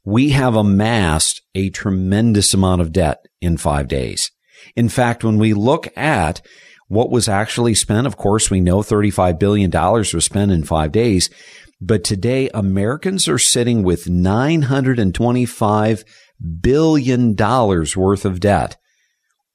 We 0.04 0.30
have 0.30 0.54
amassed 0.54 1.40
a 1.54 1.70
tremendous 1.70 2.52
amount 2.52 2.82
of 2.82 2.92
debt 2.92 3.24
in 3.40 3.56
five 3.56 3.88
days. 3.88 4.30
In 4.76 4.88
fact, 4.88 5.24
when 5.24 5.38
we 5.38 5.54
look 5.54 5.88
at 5.96 6.42
what 6.88 7.10
was 7.10 7.28
actually 7.28 7.74
spent, 7.74 8.06
of 8.06 8.16
course, 8.16 8.50
we 8.50 8.60
know 8.60 8.80
$35 8.80 9.38
billion 9.38 9.70
was 9.70 10.24
spent 10.24 10.52
in 10.52 10.64
five 10.64 10.92
days. 10.92 11.30
But 11.80 12.04
today, 12.04 12.50
Americans 12.52 13.26
are 13.28 13.38
sitting 13.38 13.82
with 13.82 14.04
$925 14.04 16.04
billion 16.60 17.36
worth 17.36 18.24
of 18.24 18.40
debt 18.40 18.76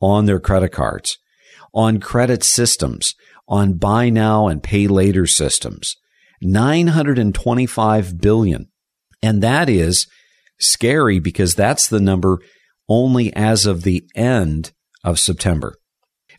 on 0.01 0.25
their 0.25 0.39
credit 0.39 0.69
cards, 0.69 1.17
on 1.73 1.99
credit 1.99 2.43
systems, 2.43 3.15
on 3.47 3.73
buy 3.73 4.09
now 4.09 4.47
and 4.47 4.63
pay 4.63 4.87
later 4.87 5.25
systems. 5.25 5.95
925 6.41 8.19
billion. 8.19 8.69
And 9.21 9.43
that 9.43 9.69
is 9.69 10.07
scary 10.59 11.19
because 11.19 11.55
that's 11.55 11.87
the 11.87 11.99
number 11.99 12.39
only 12.87 13.33
as 13.33 13.65
of 13.65 13.83
the 13.83 14.03
end 14.15 14.71
of 15.03 15.19
September. 15.19 15.75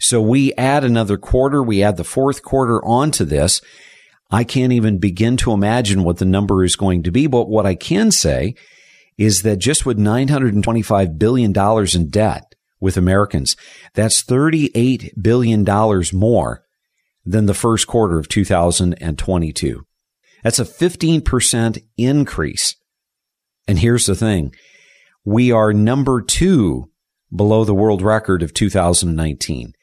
So 0.00 0.20
we 0.20 0.52
add 0.54 0.82
another 0.82 1.16
quarter, 1.18 1.62
we 1.62 1.82
add 1.82 1.96
the 1.96 2.04
fourth 2.04 2.42
quarter 2.42 2.84
onto 2.84 3.24
this. 3.24 3.60
I 4.30 4.44
can't 4.44 4.72
even 4.72 4.98
begin 4.98 5.36
to 5.38 5.52
imagine 5.52 6.04
what 6.04 6.18
the 6.18 6.24
number 6.24 6.64
is 6.64 6.76
going 6.76 7.02
to 7.02 7.10
be. 7.10 7.26
But 7.26 7.48
what 7.48 7.66
I 7.66 7.74
can 7.74 8.10
say 8.10 8.54
is 9.18 9.42
that 9.42 9.56
just 9.56 9.84
with 9.84 9.98
$925 9.98 11.18
billion 11.18 11.52
in 11.94 12.08
debt 12.08 12.54
with 12.80 12.96
Americans, 12.96 13.56
that's 13.94 14.22
$38 14.22 15.10
billion 15.20 15.64
more 16.14 16.64
than 17.26 17.46
the 17.46 17.54
first 17.54 17.86
quarter 17.86 18.18
of 18.18 18.28
2022. 18.28 19.84
That's 20.42 20.58
a 20.58 20.64
15% 20.64 21.84
increase. 21.98 22.76
And 23.70 23.78
here's 23.78 24.06
the 24.06 24.16
thing. 24.16 24.52
We 25.24 25.52
are 25.52 25.72
number 25.72 26.20
two 26.20 26.90
below 27.32 27.62
the 27.62 27.72
world 27.72 28.02
record 28.02 28.42
of 28.42 28.52
2019. 28.52 29.74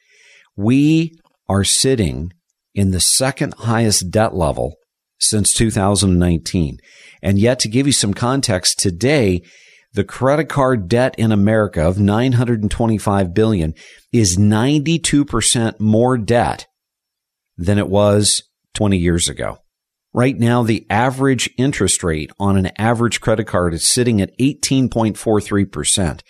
We 0.56 1.18
are 1.48 1.64
sitting 1.64 2.34
in 2.74 2.90
the 2.90 3.00
second 3.00 3.54
highest 3.60 4.10
debt 4.10 4.34
level 4.34 4.74
since 5.18 5.54
2019. 5.54 6.76
And 7.22 7.38
yet 7.38 7.60
to 7.60 7.68
give 7.70 7.86
you 7.86 7.94
some 7.94 8.12
context 8.12 8.78
today, 8.78 9.40
the 9.94 10.04
credit 10.04 10.50
card 10.50 10.86
debt 10.86 11.14
in 11.16 11.32
America 11.32 11.80
of 11.80 11.98
925 11.98 13.32
billion 13.32 13.72
is 14.12 14.36
92% 14.36 15.80
more 15.80 16.18
debt 16.18 16.66
than 17.56 17.78
it 17.78 17.88
was 17.88 18.42
20 18.74 18.98
years 18.98 19.30
ago. 19.30 19.60
Right 20.18 20.36
now, 20.36 20.64
the 20.64 20.84
average 20.90 21.48
interest 21.56 22.02
rate 22.02 22.32
on 22.40 22.56
an 22.56 22.72
average 22.76 23.20
credit 23.20 23.44
card 23.44 23.72
is 23.72 23.86
sitting 23.86 24.20
at 24.20 24.36
18.43%. 24.38 26.22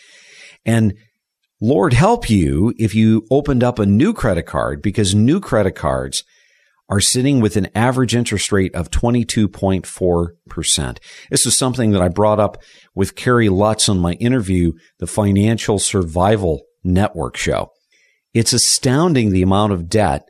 And 0.67 0.93
Lord 1.59 1.95
help 1.95 2.29
you 2.29 2.75
if 2.77 2.95
you 2.95 3.27
opened 3.31 3.65
up 3.65 3.79
a 3.79 3.87
new 3.87 4.13
credit 4.13 4.43
card 4.43 4.83
because 4.83 5.15
new 5.15 5.41
credit 5.41 5.71
cards 5.71 6.23
are 6.91 7.01
sitting 7.01 7.41
with 7.41 7.57
an 7.57 7.69
average 7.75 8.15
interest 8.15 8.53
rate 8.53 8.75
of 8.75 8.91
22.4%. 8.91 10.99
This 11.31 11.47
is 11.47 11.57
something 11.57 11.93
that 11.93 12.03
I 12.03 12.09
brought 12.09 12.39
up 12.39 12.63
with 12.95 13.17
Kerry 13.17 13.49
Lutz 13.49 13.89
on 13.89 13.99
my 13.99 14.13
interview, 14.17 14.73
the 14.99 15.07
Financial 15.07 15.79
Survival 15.79 16.65
Network 16.85 17.39
show. 17.39 17.71
It's 18.35 18.53
astounding 18.53 19.31
the 19.31 19.41
amount 19.41 19.73
of 19.73 19.89
debt 19.89 20.29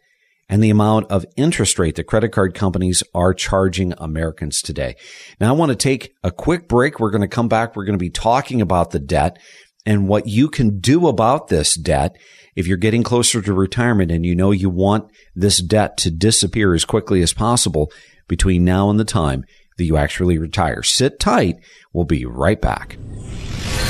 and 0.49 0.63
the 0.63 0.71
amount 0.71 1.11
of 1.11 1.27
interest 1.37 1.79
rate 1.79 1.97
that 1.97 2.05
credit 2.05 2.31
card 2.31 2.55
companies 2.55 3.03
are 3.15 3.35
charging 3.35 3.93
Americans 3.99 4.63
today. 4.63 4.97
Now 5.41 5.51
I 5.51 5.57
want 5.57 5.71
to 5.71 5.77
take 5.77 6.15
a 6.23 6.31
quick 6.31 6.69
break. 6.69 6.99
We're 6.99 7.11
going 7.11 7.23
to 7.23 7.29
come 7.29 7.49
back. 7.49 7.77
We're 7.77 7.85
going 7.85 7.99
to 7.99 8.03
be 8.03 8.11
talking 8.11 8.61
about 8.61 8.91
the 8.91 8.99
debt 8.99 9.39
and 9.85 10.09
what 10.09 10.27
you 10.27 10.49
can 10.49 10.81
do 10.81 11.09
about 11.09 11.49
this 11.49 11.75
debt 11.75 12.17
if 12.57 12.67
you're 12.67 12.77
getting 12.77 13.03
closer 13.03 13.41
to 13.41 13.53
retirement 13.53 14.11
and 14.11 14.27
you 14.27 14.35
know 14.35 14.51
you 14.51 14.69
want 14.69 15.11
this 15.35 15.63
debt 15.63 15.97
to 15.99 16.11
disappear 16.11 16.75
as 16.75 16.85
quickly 16.85 17.23
as 17.23 17.33
possible 17.33 17.91
between 18.27 18.65
now 18.65 18.91
and 18.91 18.99
the 18.99 19.05
time 19.05 19.45
that 19.77 19.85
you 19.85 19.97
actually 19.97 20.39
retire. 20.39 20.83
Sit 20.83 21.21
tight. 21.21 21.57
We'll 21.93 22.05
be 22.05 22.25
right 22.25 22.61
back. 22.61 22.99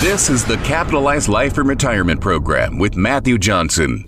This 0.01 0.31
is 0.31 0.45
the 0.45 0.59
Capitalized 0.59 1.29
Life 1.29 1.59
and 1.59 1.69
Retirement 1.69 2.21
Program 2.21 2.79
with 2.79 2.95
Matthew 2.95 3.39
Johnson. 3.39 4.05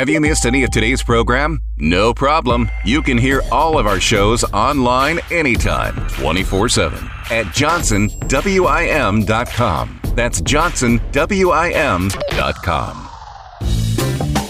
Have 0.00 0.08
you 0.08 0.18
missed 0.18 0.46
any 0.46 0.64
of 0.64 0.70
today's 0.70 1.02
program? 1.02 1.60
No 1.76 2.14
problem. 2.14 2.70
You 2.86 3.02
can 3.02 3.18
hear 3.18 3.42
all 3.52 3.78
of 3.78 3.86
our 3.86 4.00
shows 4.00 4.42
online 4.44 5.20
anytime, 5.30 5.94
24 6.08 6.70
7 6.70 6.98
at 7.30 7.44
johnsonwim.com. 7.48 10.00
That's 10.14 10.40
johnsonwim.com. 10.40 13.08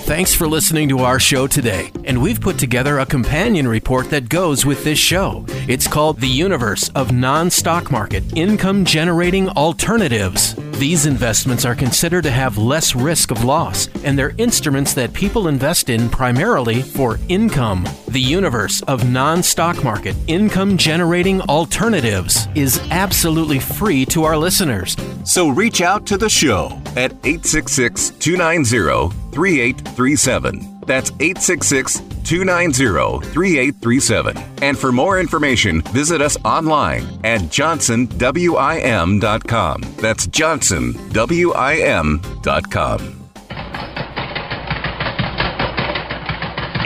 Thanks 0.04 0.34
for 0.34 0.46
listening 0.46 0.88
to 0.90 1.00
our 1.00 1.18
show 1.18 1.48
today. 1.48 1.90
And 2.04 2.22
we've 2.22 2.40
put 2.40 2.56
together 2.56 3.00
a 3.00 3.06
companion 3.06 3.66
report 3.66 4.08
that 4.10 4.28
goes 4.28 4.64
with 4.64 4.84
this 4.84 5.00
show. 5.00 5.44
It's 5.66 5.88
called 5.88 6.20
The 6.20 6.28
Universe 6.28 6.90
of 6.90 7.10
Non 7.10 7.50
Stock 7.50 7.90
Market 7.90 8.22
Income 8.36 8.84
Generating 8.84 9.48
Alternatives. 9.48 10.54
These 10.78 11.06
investments 11.06 11.64
are 11.64 11.74
considered 11.74 12.22
to 12.22 12.30
have 12.30 12.56
less 12.56 12.94
risk 12.94 13.30
of 13.30 13.44
loss, 13.44 13.88
and 14.02 14.18
they're 14.18 14.34
instruments 14.38 14.94
that 14.94 15.12
people 15.12 15.48
invest 15.48 15.90
in 15.90 16.08
primarily 16.08 16.82
for 16.82 17.18
income. 17.28 17.86
The 18.08 18.20
universe 18.20 18.82
of 18.82 19.10
non 19.10 19.42
stock 19.42 19.84
market 19.84 20.16
income 20.26 20.76
generating 20.76 21.42
alternatives 21.42 22.48
is 22.54 22.80
absolutely 22.90 23.58
free 23.58 24.06
to 24.06 24.24
our 24.24 24.36
listeners. 24.36 24.96
So 25.24 25.48
reach 25.48 25.80
out 25.80 26.06
to 26.06 26.16
the 26.16 26.30
show 26.30 26.80
at 26.96 27.12
866 27.24 28.10
290 28.18 29.14
3837. 29.32 30.80
That's 30.86 31.10
866 31.20 32.09
290 32.30 33.26
3837. 33.32 34.36
And 34.62 34.78
for 34.78 34.92
more 34.92 35.18
information, 35.18 35.82
visit 35.82 36.22
us 36.22 36.36
online 36.44 37.02
at 37.24 37.40
johnsonwim.com. 37.40 39.80
That's 39.96 40.28
johnsonwim.com. 40.28 43.16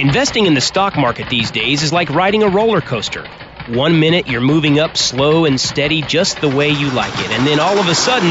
Investing 0.01 0.47
in 0.47 0.55
the 0.55 0.63
stock 0.63 0.97
market 0.97 1.29
these 1.29 1.51
days 1.51 1.83
is 1.83 1.93
like 1.93 2.09
riding 2.09 2.43
a 2.43 2.49
roller 2.49 2.81
coaster. 2.81 3.29
One 3.69 4.01
minute 4.01 4.27
you're 4.27 4.41
moving 4.41 4.81
up 4.81 4.97
slow 4.97 5.45
and 5.45 5.61
steady 5.61 6.01
just 6.01 6.41
the 6.41 6.49
way 6.49 6.71
you 6.71 6.91
like 6.93 7.13
it, 7.19 7.31
and 7.31 7.47
then 7.47 7.61
all 7.61 7.79
of 7.79 7.89
a 7.89 7.95
sudden, 7.95 8.31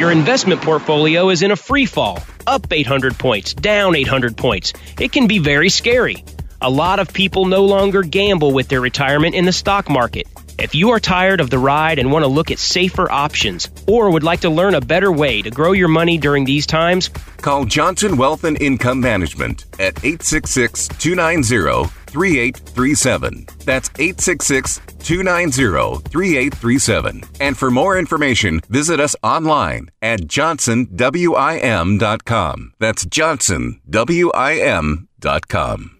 your 0.00 0.10
investment 0.10 0.62
portfolio 0.62 1.28
is 1.28 1.42
in 1.42 1.50
a 1.50 1.56
free 1.56 1.84
fall, 1.84 2.20
up 2.50 2.70
800 2.70 3.18
points, 3.18 3.54
down 3.54 3.94
800 3.94 4.36
points. 4.36 4.72
It 4.98 5.12
can 5.12 5.26
be 5.26 5.38
very 5.38 5.68
scary. 5.68 6.24
A 6.60 6.68
lot 6.68 6.98
of 6.98 7.12
people 7.12 7.46
no 7.46 7.64
longer 7.64 8.02
gamble 8.02 8.52
with 8.52 8.68
their 8.68 8.80
retirement 8.80 9.34
in 9.34 9.44
the 9.44 9.52
stock 9.52 9.88
market. 9.88 10.26
If 10.60 10.74
you 10.74 10.90
are 10.90 11.00
tired 11.00 11.40
of 11.40 11.48
the 11.48 11.58
ride 11.58 11.98
and 11.98 12.12
want 12.12 12.22
to 12.22 12.28
look 12.28 12.50
at 12.50 12.58
safer 12.58 13.10
options 13.10 13.70
or 13.88 14.10
would 14.10 14.22
like 14.22 14.40
to 14.40 14.50
learn 14.50 14.74
a 14.74 14.80
better 14.82 15.10
way 15.10 15.40
to 15.40 15.50
grow 15.50 15.72
your 15.72 15.88
money 15.88 16.18
during 16.18 16.44
these 16.44 16.66
times, 16.66 17.08
call 17.38 17.64
Johnson 17.64 18.18
Wealth 18.18 18.44
and 18.44 18.60
Income 18.60 19.00
Management 19.00 19.64
at 19.80 20.04
866 20.04 20.88
290 20.98 21.88
3837. 22.10 23.46
That's 23.64 23.88
866 23.98 24.82
290 24.98 26.02
3837. 26.10 27.22
And 27.40 27.56
for 27.56 27.70
more 27.70 27.98
information, 27.98 28.60
visit 28.68 29.00
us 29.00 29.16
online 29.22 29.88
at 30.02 30.20
johnsonwim.com. 30.20 32.72
That's 32.78 33.06
johnsonwim.com. 33.06 35.99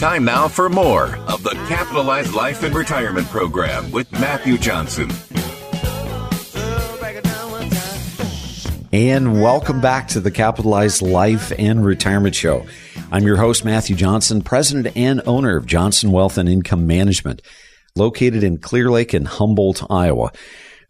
Time 0.00 0.24
now 0.24 0.48
for 0.48 0.70
more 0.70 1.14
of 1.28 1.42
the 1.42 1.50
Capitalized 1.68 2.32
Life 2.32 2.62
and 2.62 2.74
Retirement 2.74 3.26
Program 3.26 3.90
with 3.90 4.10
Matthew 4.12 4.56
Johnson. 4.56 5.10
And 8.94 9.42
welcome 9.42 9.82
back 9.82 10.08
to 10.08 10.20
the 10.20 10.30
Capitalized 10.30 11.02
Life 11.02 11.52
and 11.58 11.84
Retirement 11.84 12.34
Show. 12.34 12.64
I'm 13.12 13.24
your 13.24 13.36
host, 13.36 13.62
Matthew 13.62 13.94
Johnson, 13.94 14.40
president 14.40 14.96
and 14.96 15.20
owner 15.26 15.58
of 15.58 15.66
Johnson 15.66 16.12
Wealth 16.12 16.38
and 16.38 16.48
Income 16.48 16.86
Management, 16.86 17.42
located 17.94 18.42
in 18.42 18.56
Clear 18.56 18.90
Lake 18.90 19.12
and 19.12 19.28
Humboldt, 19.28 19.82
Iowa, 19.90 20.32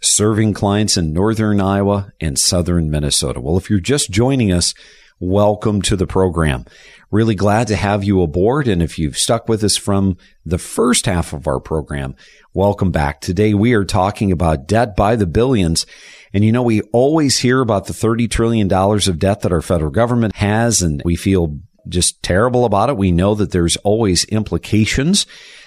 serving 0.01 0.55
clients 0.55 0.97
in 0.97 1.13
northern 1.13 1.61
Iowa 1.61 2.13
and 2.21 2.39
southern 2.39 2.93
Minnesota. 2.93 3.41
Well, 3.41 3.57
if 3.57 3.71
you're 3.71 3.81
just 3.81 4.13
joining 4.13 4.53
us, 4.53 4.73
welcome 5.21 5.83
to 5.83 5.97
the 5.97 6.07
program. 6.07 6.65
Really 7.11 7.35
glad 7.35 7.69
to 7.69 7.77
have 7.77 8.03
you 8.03 8.23
aboard. 8.23 8.67
And 8.67 8.83
if 8.83 8.99
you've 8.99 9.19
stuck 9.19 9.49
with 9.49 9.63
us 9.63 9.77
from 9.77 10.17
the 10.47 10.59
first 10.59 11.05
half 11.05 11.35
of 11.35 11.47
our 11.47 11.61
program, 11.61 12.17
welcome 12.55 12.91
back. 12.91 13.21
Today 13.21 13.53
we 13.53 13.75
are 13.75 13.85
talking 13.85 14.33
about 14.33 14.67
debt 14.67 14.97
by 14.97 15.17
the 15.17 15.27
billions. 15.27 15.85
And 16.33 16.43
you 16.43 16.53
know, 16.53 16.63
we 16.63 16.81
always 16.93 17.39
hear 17.39 17.61
about 17.61 17.87
the 17.87 17.93
$30 17.93 18.31
trillion 18.31 18.73
of 18.73 19.19
debt 19.19 19.43
that 19.43 19.53
our 19.53 19.61
federal 19.61 19.91
government 19.91 20.37
has, 20.37 20.81
and 20.81 21.03
we 21.05 21.17
feel 21.17 21.59
just 21.87 22.23
terrible 22.23 22.65
about 22.65 22.89
it. 22.89 22.97
We 22.97 23.13
know 23.13 23.35
that 23.35 23.51
there's 23.51 23.77
always 23.79 24.25
implications 24.25 25.27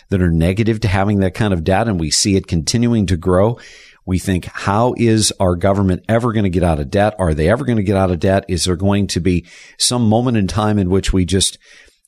that 0.09 0.21
are 0.21 0.31
negative 0.31 0.79
to 0.81 0.87
having 0.87 1.19
that 1.19 1.33
kind 1.33 1.53
of 1.53 1.63
debt, 1.63 1.87
and 1.87 1.99
we 1.99 2.09
see 2.09 2.35
it 2.35 2.47
continuing 2.47 3.05
to 3.07 3.17
grow. 3.17 3.59
We 4.05 4.19
think, 4.19 4.45
how 4.45 4.93
is 4.97 5.31
our 5.39 5.55
government 5.55 6.03
ever 6.09 6.33
going 6.33 6.43
to 6.43 6.49
get 6.49 6.63
out 6.63 6.79
of 6.79 6.91
debt? 6.91 7.15
Are 7.19 7.33
they 7.33 7.49
ever 7.49 7.63
going 7.63 7.77
to 7.77 7.83
get 7.83 7.95
out 7.95 8.11
of 8.11 8.19
debt? 8.19 8.45
Is 8.49 8.65
there 8.65 8.75
going 8.75 9.07
to 9.07 9.19
be 9.19 9.45
some 9.77 10.07
moment 10.07 10.37
in 10.37 10.47
time 10.47 10.77
in 10.77 10.89
which 10.89 11.13
we 11.13 11.25
just 11.25 11.57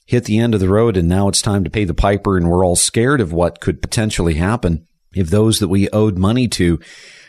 hit 0.05 0.25
the 0.25 0.37
end 0.37 0.53
of 0.53 0.59
the 0.59 0.69
road 0.69 0.97
and 0.97 1.07
now 1.07 1.27
it's 1.27 1.41
time 1.41 1.63
to 1.63 1.69
pay 1.69 1.85
the 1.85 1.93
piper 1.93 2.37
and 2.37 2.49
we're 2.49 2.65
all 2.65 2.75
scared 2.75 3.21
of 3.21 3.33
what 3.33 3.59
could 3.59 3.81
potentially 3.81 4.35
happen 4.35 4.85
if 5.13 5.29
those 5.29 5.59
that 5.59 5.69
we 5.69 5.89
owed 5.89 6.17
money 6.17 6.47
to 6.47 6.79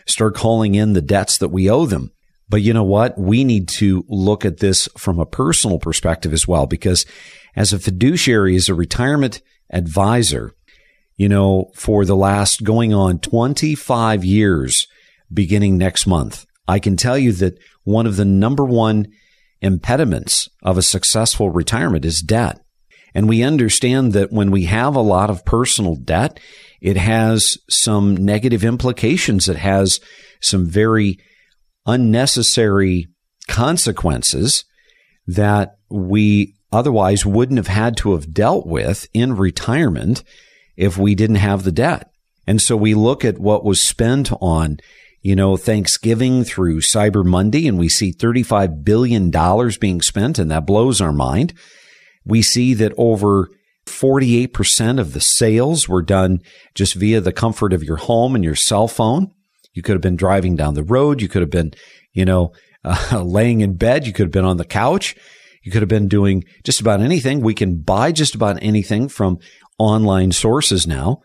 start 0.06 0.34
calling 0.34 0.74
in 0.74 0.92
the 0.92 1.00
debts 1.00 1.38
that 1.38 1.48
we 1.48 1.70
owe 1.70 1.86
them? 1.86 2.10
But 2.48 2.62
you 2.62 2.72
know 2.72 2.84
what? 2.84 3.18
We 3.18 3.44
need 3.44 3.68
to 3.68 4.04
look 4.08 4.44
at 4.44 4.58
this 4.58 4.88
from 4.96 5.18
a 5.18 5.26
personal 5.26 5.78
perspective 5.78 6.32
as 6.32 6.46
well, 6.46 6.66
because 6.66 7.06
as 7.56 7.72
a 7.72 7.78
fiduciary, 7.78 8.54
as 8.56 8.68
a 8.68 8.74
retirement 8.74 9.40
advisor, 9.72 10.52
you 11.16 11.28
know, 11.28 11.70
for 11.74 12.04
the 12.04 12.16
last 12.16 12.62
going 12.62 12.92
on 12.92 13.18
25 13.18 14.24
years 14.24 14.86
beginning 15.32 15.76
next 15.76 16.06
month. 16.06 16.46
I 16.68 16.78
can 16.78 16.96
tell 16.96 17.18
you 17.18 17.32
that 17.32 17.58
one 17.84 18.06
of 18.06 18.16
the 18.16 18.24
number 18.24 18.64
one 18.64 19.06
impediments 19.60 20.48
of 20.62 20.76
a 20.76 20.82
successful 20.82 21.50
retirement 21.50 22.04
is 22.04 22.20
debt. 22.20 22.60
And 23.14 23.28
we 23.28 23.42
understand 23.42 24.12
that 24.12 24.30
when 24.30 24.50
we 24.50 24.64
have 24.64 24.94
a 24.94 25.00
lot 25.00 25.30
of 25.30 25.44
personal 25.44 25.96
debt, 25.96 26.38
it 26.82 26.98
has 26.98 27.56
some 27.70 28.14
negative 28.14 28.62
implications. 28.62 29.48
It 29.48 29.56
has 29.56 30.00
some 30.40 30.66
very 30.66 31.18
unnecessary 31.86 33.06
consequences 33.48 34.64
that 35.26 35.76
we 35.88 36.54
otherwise 36.72 37.24
wouldn't 37.24 37.56
have 37.56 37.68
had 37.68 37.96
to 37.98 38.12
have 38.12 38.34
dealt 38.34 38.66
with 38.66 39.06
in 39.14 39.36
retirement 39.36 40.22
if 40.76 40.98
we 40.98 41.14
didn't 41.14 41.36
have 41.36 41.62
the 41.62 41.72
debt. 41.72 42.10
And 42.46 42.60
so 42.60 42.76
we 42.76 42.94
look 42.94 43.24
at 43.24 43.38
what 43.38 43.64
was 43.64 43.80
spent 43.80 44.30
on, 44.40 44.78
you 45.20 45.34
know, 45.34 45.56
Thanksgiving 45.56 46.44
through 46.44 46.80
Cyber 46.80 47.24
Monday, 47.24 47.66
and 47.66 47.78
we 47.78 47.88
see 47.88 48.12
$35 48.12 48.84
billion 48.84 49.30
being 49.80 50.00
spent, 50.00 50.38
and 50.38 50.50
that 50.50 50.66
blows 50.66 51.00
our 51.00 51.12
mind. 51.12 51.54
We 52.24 52.42
see 52.42 52.74
that 52.74 52.92
over 52.96 53.50
48% 53.86 55.00
of 55.00 55.12
the 55.12 55.20
sales 55.20 55.88
were 55.88 56.02
done 56.02 56.42
just 56.74 56.94
via 56.94 57.20
the 57.20 57.32
comfort 57.32 57.72
of 57.72 57.84
your 57.84 57.96
home 57.96 58.34
and 58.34 58.44
your 58.44 58.56
cell 58.56 58.88
phone. 58.88 59.32
You 59.72 59.82
could 59.82 59.94
have 59.94 60.02
been 60.02 60.16
driving 60.16 60.56
down 60.56 60.74
the 60.74 60.82
road. 60.82 61.20
You 61.20 61.28
could 61.28 61.42
have 61.42 61.50
been, 61.50 61.72
you 62.12 62.24
know, 62.24 62.52
uh, 62.84 63.22
laying 63.22 63.60
in 63.60 63.76
bed. 63.76 64.06
You 64.06 64.12
could 64.12 64.26
have 64.26 64.32
been 64.32 64.44
on 64.44 64.56
the 64.56 64.64
couch. 64.64 65.16
You 65.62 65.72
could 65.72 65.82
have 65.82 65.88
been 65.88 66.08
doing 66.08 66.44
just 66.62 66.80
about 66.80 67.00
anything. 67.00 67.40
We 67.40 67.54
can 67.54 67.78
buy 67.78 68.12
just 68.12 68.36
about 68.36 68.62
anything 68.62 69.08
from 69.08 69.40
online 69.78 70.32
sources 70.32 70.86
now. 70.86 71.22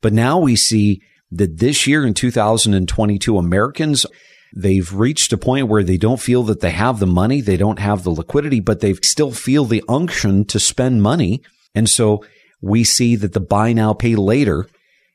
But 0.00 0.12
now 0.12 0.38
we 0.38 0.56
see 0.56 1.02
that 1.30 1.58
this 1.58 1.86
year 1.86 2.06
in 2.06 2.14
2022, 2.14 3.36
Americans, 3.36 4.06
they've 4.54 4.92
reached 4.92 5.32
a 5.32 5.38
point 5.38 5.68
where 5.68 5.82
they 5.82 5.96
don't 5.96 6.20
feel 6.20 6.42
that 6.44 6.60
they 6.60 6.70
have 6.70 6.98
the 6.98 7.06
money, 7.06 7.40
they 7.40 7.56
don't 7.56 7.78
have 7.78 8.02
the 8.04 8.10
liquidity, 8.10 8.60
but 8.60 8.80
they 8.80 8.94
still 8.94 9.32
feel 9.32 9.64
the 9.64 9.82
unction 9.88 10.44
to 10.46 10.58
spend 10.58 11.02
money. 11.02 11.42
And 11.74 11.88
so 11.88 12.24
we 12.60 12.84
see 12.84 13.16
that 13.16 13.34
the 13.34 13.40
buy 13.40 13.72
now, 13.72 13.92
pay 13.92 14.14
later 14.14 14.66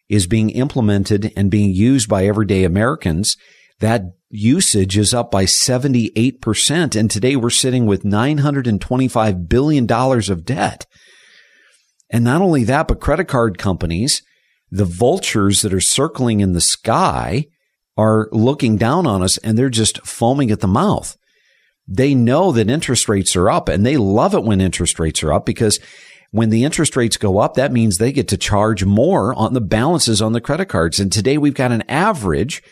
is 0.10 0.28
being 0.28 0.50
implemented 0.52 1.32
and 1.36 1.50
being 1.50 1.74
used 1.74 2.08
by 2.08 2.26
everyday 2.26 2.64
Americans. 2.64 3.36
That 3.80 4.04
usage 4.30 4.98
is 4.98 5.14
up 5.14 5.32
by 5.32 5.46
78%. 5.46 6.96
And 6.96 7.10
today 7.10 7.36
we're 7.36 7.50
sitting 7.50 7.86
with 7.86 8.04
$925 8.04 9.50
billion 9.50 9.92
of 9.92 10.46
debt. 10.46 10.86
And 12.10 12.24
not 12.24 12.42
only 12.42 12.64
that, 12.66 12.88
but 12.88 13.00
credit 13.00 13.28
card 13.28 13.58
companies, 13.58 14.22
the 14.70 14.86
vultures 14.86 15.62
that 15.62 15.74
are 15.74 15.80
circling 15.80 16.40
in 16.40 16.54
the 16.54 16.62
sky 16.62 17.46
are 17.98 18.28
looking 18.32 18.78
down 18.78 19.06
on 19.06 19.22
us 19.22 19.38
and 19.40 19.58
they're 19.58 19.70
just 19.70 20.06
foaming 20.06 20.52
at 20.52 20.62
the 20.62 20.68
mouth. 20.68 21.18
They 21.88 22.16
know 22.16 22.52
that 22.52 22.70
interest 22.70 23.08
rates 23.10 23.36
are 23.36 23.50
up 23.50 23.70
and 23.70 23.86
they 23.86 23.98
love 23.98 24.34
it 24.34 24.44
when 24.44 24.62
interest 24.62 25.00
rates 25.00 25.22
are 25.24 25.34
up 25.34 25.46
because 25.46 25.80
when 26.32 26.50
the 26.50 26.64
interest 26.64 26.96
rates 26.96 27.18
go 27.18 27.38
up, 27.38 27.54
that 27.54 27.72
means 27.72 27.98
they 27.98 28.12
get 28.12 28.28
to 28.30 28.38
charge 28.38 28.84
more 28.84 29.36
on 29.36 29.54
the 29.54 29.62
balances 29.62 30.20
on 30.22 30.34
the 30.34 30.42
credit 30.42 30.66
cards. 30.66 31.00
And 31.00 31.12
today 31.12 31.38
we've 31.38 31.54
got 31.54 31.72
an 31.72 31.84
average 31.88 32.64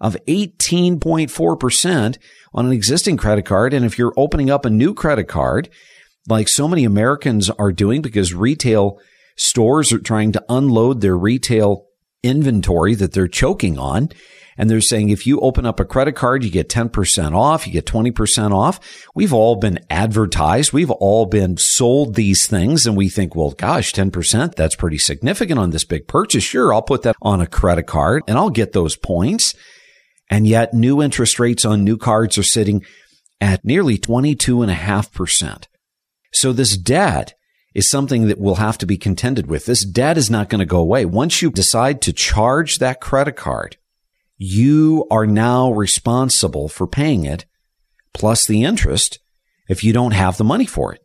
of 0.00 0.16
18.4% 0.26 2.18
on 2.54 2.66
an 2.66 2.72
existing 2.72 3.18
credit 3.18 3.44
card. 3.44 3.74
And 3.74 3.84
if 3.84 3.98
you're 3.98 4.14
opening 4.16 4.48
up 4.48 4.64
a 4.64 4.70
new 4.70 4.94
credit 4.94 5.24
card, 5.24 5.68
like 6.28 6.48
so 6.48 6.68
many 6.68 6.84
Americans 6.84 7.50
are 7.50 7.72
doing 7.72 8.02
because 8.02 8.34
retail 8.34 8.98
stores 9.36 9.92
are 9.92 9.98
trying 9.98 10.32
to 10.32 10.44
unload 10.48 11.00
their 11.00 11.16
retail 11.16 11.86
inventory 12.22 12.94
that 12.94 13.12
they're 13.12 13.28
choking 13.28 13.78
on. 13.78 14.10
And 14.58 14.68
they're 14.68 14.82
saying 14.82 15.08
if 15.08 15.26
you 15.26 15.40
open 15.40 15.64
up 15.64 15.80
a 15.80 15.86
credit 15.86 16.16
card, 16.16 16.44
you 16.44 16.50
get 16.50 16.68
10% 16.68 17.34
off, 17.34 17.66
you 17.66 17.72
get 17.72 17.86
20% 17.86 18.52
off. 18.52 19.06
We've 19.14 19.32
all 19.32 19.56
been 19.56 19.78
advertised. 19.88 20.74
We've 20.74 20.90
all 20.90 21.24
been 21.24 21.56
sold 21.56 22.14
these 22.14 22.46
things. 22.46 22.84
And 22.84 22.94
we 22.94 23.08
think, 23.08 23.34
well, 23.34 23.52
gosh, 23.52 23.92
10%, 23.92 24.54
that's 24.56 24.76
pretty 24.76 24.98
significant 24.98 25.58
on 25.58 25.70
this 25.70 25.84
big 25.84 26.06
purchase. 26.06 26.44
Sure, 26.44 26.74
I'll 26.74 26.82
put 26.82 27.02
that 27.02 27.16
on 27.22 27.40
a 27.40 27.46
credit 27.46 27.84
card 27.84 28.22
and 28.28 28.36
I'll 28.36 28.50
get 28.50 28.72
those 28.72 28.96
points. 28.96 29.54
And 30.28 30.46
yet 30.46 30.74
new 30.74 31.00
interest 31.00 31.38
rates 31.40 31.64
on 31.64 31.82
new 31.82 31.96
cards 31.96 32.36
are 32.36 32.42
sitting 32.42 32.84
at 33.40 33.64
nearly 33.64 33.96
22.5%. 33.96 35.64
So 36.32 36.52
this 36.52 36.76
debt 36.76 37.34
is 37.74 37.88
something 37.88 38.26
that 38.28 38.40
will 38.40 38.56
have 38.56 38.78
to 38.78 38.86
be 38.86 38.96
contended 38.96 39.46
with. 39.46 39.66
This 39.66 39.84
debt 39.84 40.18
is 40.18 40.30
not 40.30 40.48
going 40.48 40.58
to 40.58 40.66
go 40.66 40.78
away. 40.78 41.04
Once 41.04 41.40
you 41.40 41.50
decide 41.50 42.02
to 42.02 42.12
charge 42.12 42.78
that 42.78 43.00
credit 43.00 43.36
card, 43.36 43.76
you 44.36 45.06
are 45.10 45.26
now 45.26 45.70
responsible 45.70 46.68
for 46.68 46.86
paying 46.86 47.24
it 47.24 47.44
plus 48.12 48.46
the 48.46 48.64
interest 48.64 49.20
if 49.68 49.84
you 49.84 49.92
don't 49.92 50.12
have 50.12 50.36
the 50.36 50.44
money 50.44 50.66
for 50.66 50.92
it. 50.92 51.00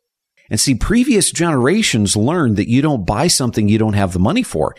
And 0.49 0.59
see, 0.59 0.75
previous 0.75 1.31
generations 1.31 2.15
learned 2.15 2.57
that 2.57 2.69
you 2.69 2.81
don't 2.81 3.05
buy 3.05 3.27
something 3.27 3.67
you 3.67 3.77
don't 3.77 3.93
have 3.93 4.13
the 4.13 4.19
money 4.19 4.43
for. 4.43 4.75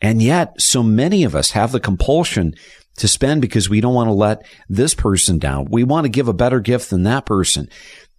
And 0.00 0.22
yet 0.22 0.60
so 0.60 0.82
many 0.82 1.24
of 1.24 1.34
us 1.34 1.52
have 1.52 1.72
the 1.72 1.80
compulsion 1.80 2.54
to 2.98 3.08
spend 3.08 3.40
because 3.40 3.68
we 3.68 3.80
don't 3.80 3.94
want 3.94 4.08
to 4.08 4.12
let 4.12 4.46
this 4.68 4.94
person 4.94 5.38
down. 5.38 5.66
We 5.70 5.84
want 5.84 6.04
to 6.04 6.10
give 6.10 6.28
a 6.28 6.34
better 6.34 6.60
gift 6.60 6.90
than 6.90 7.02
that 7.04 7.26
person. 7.26 7.68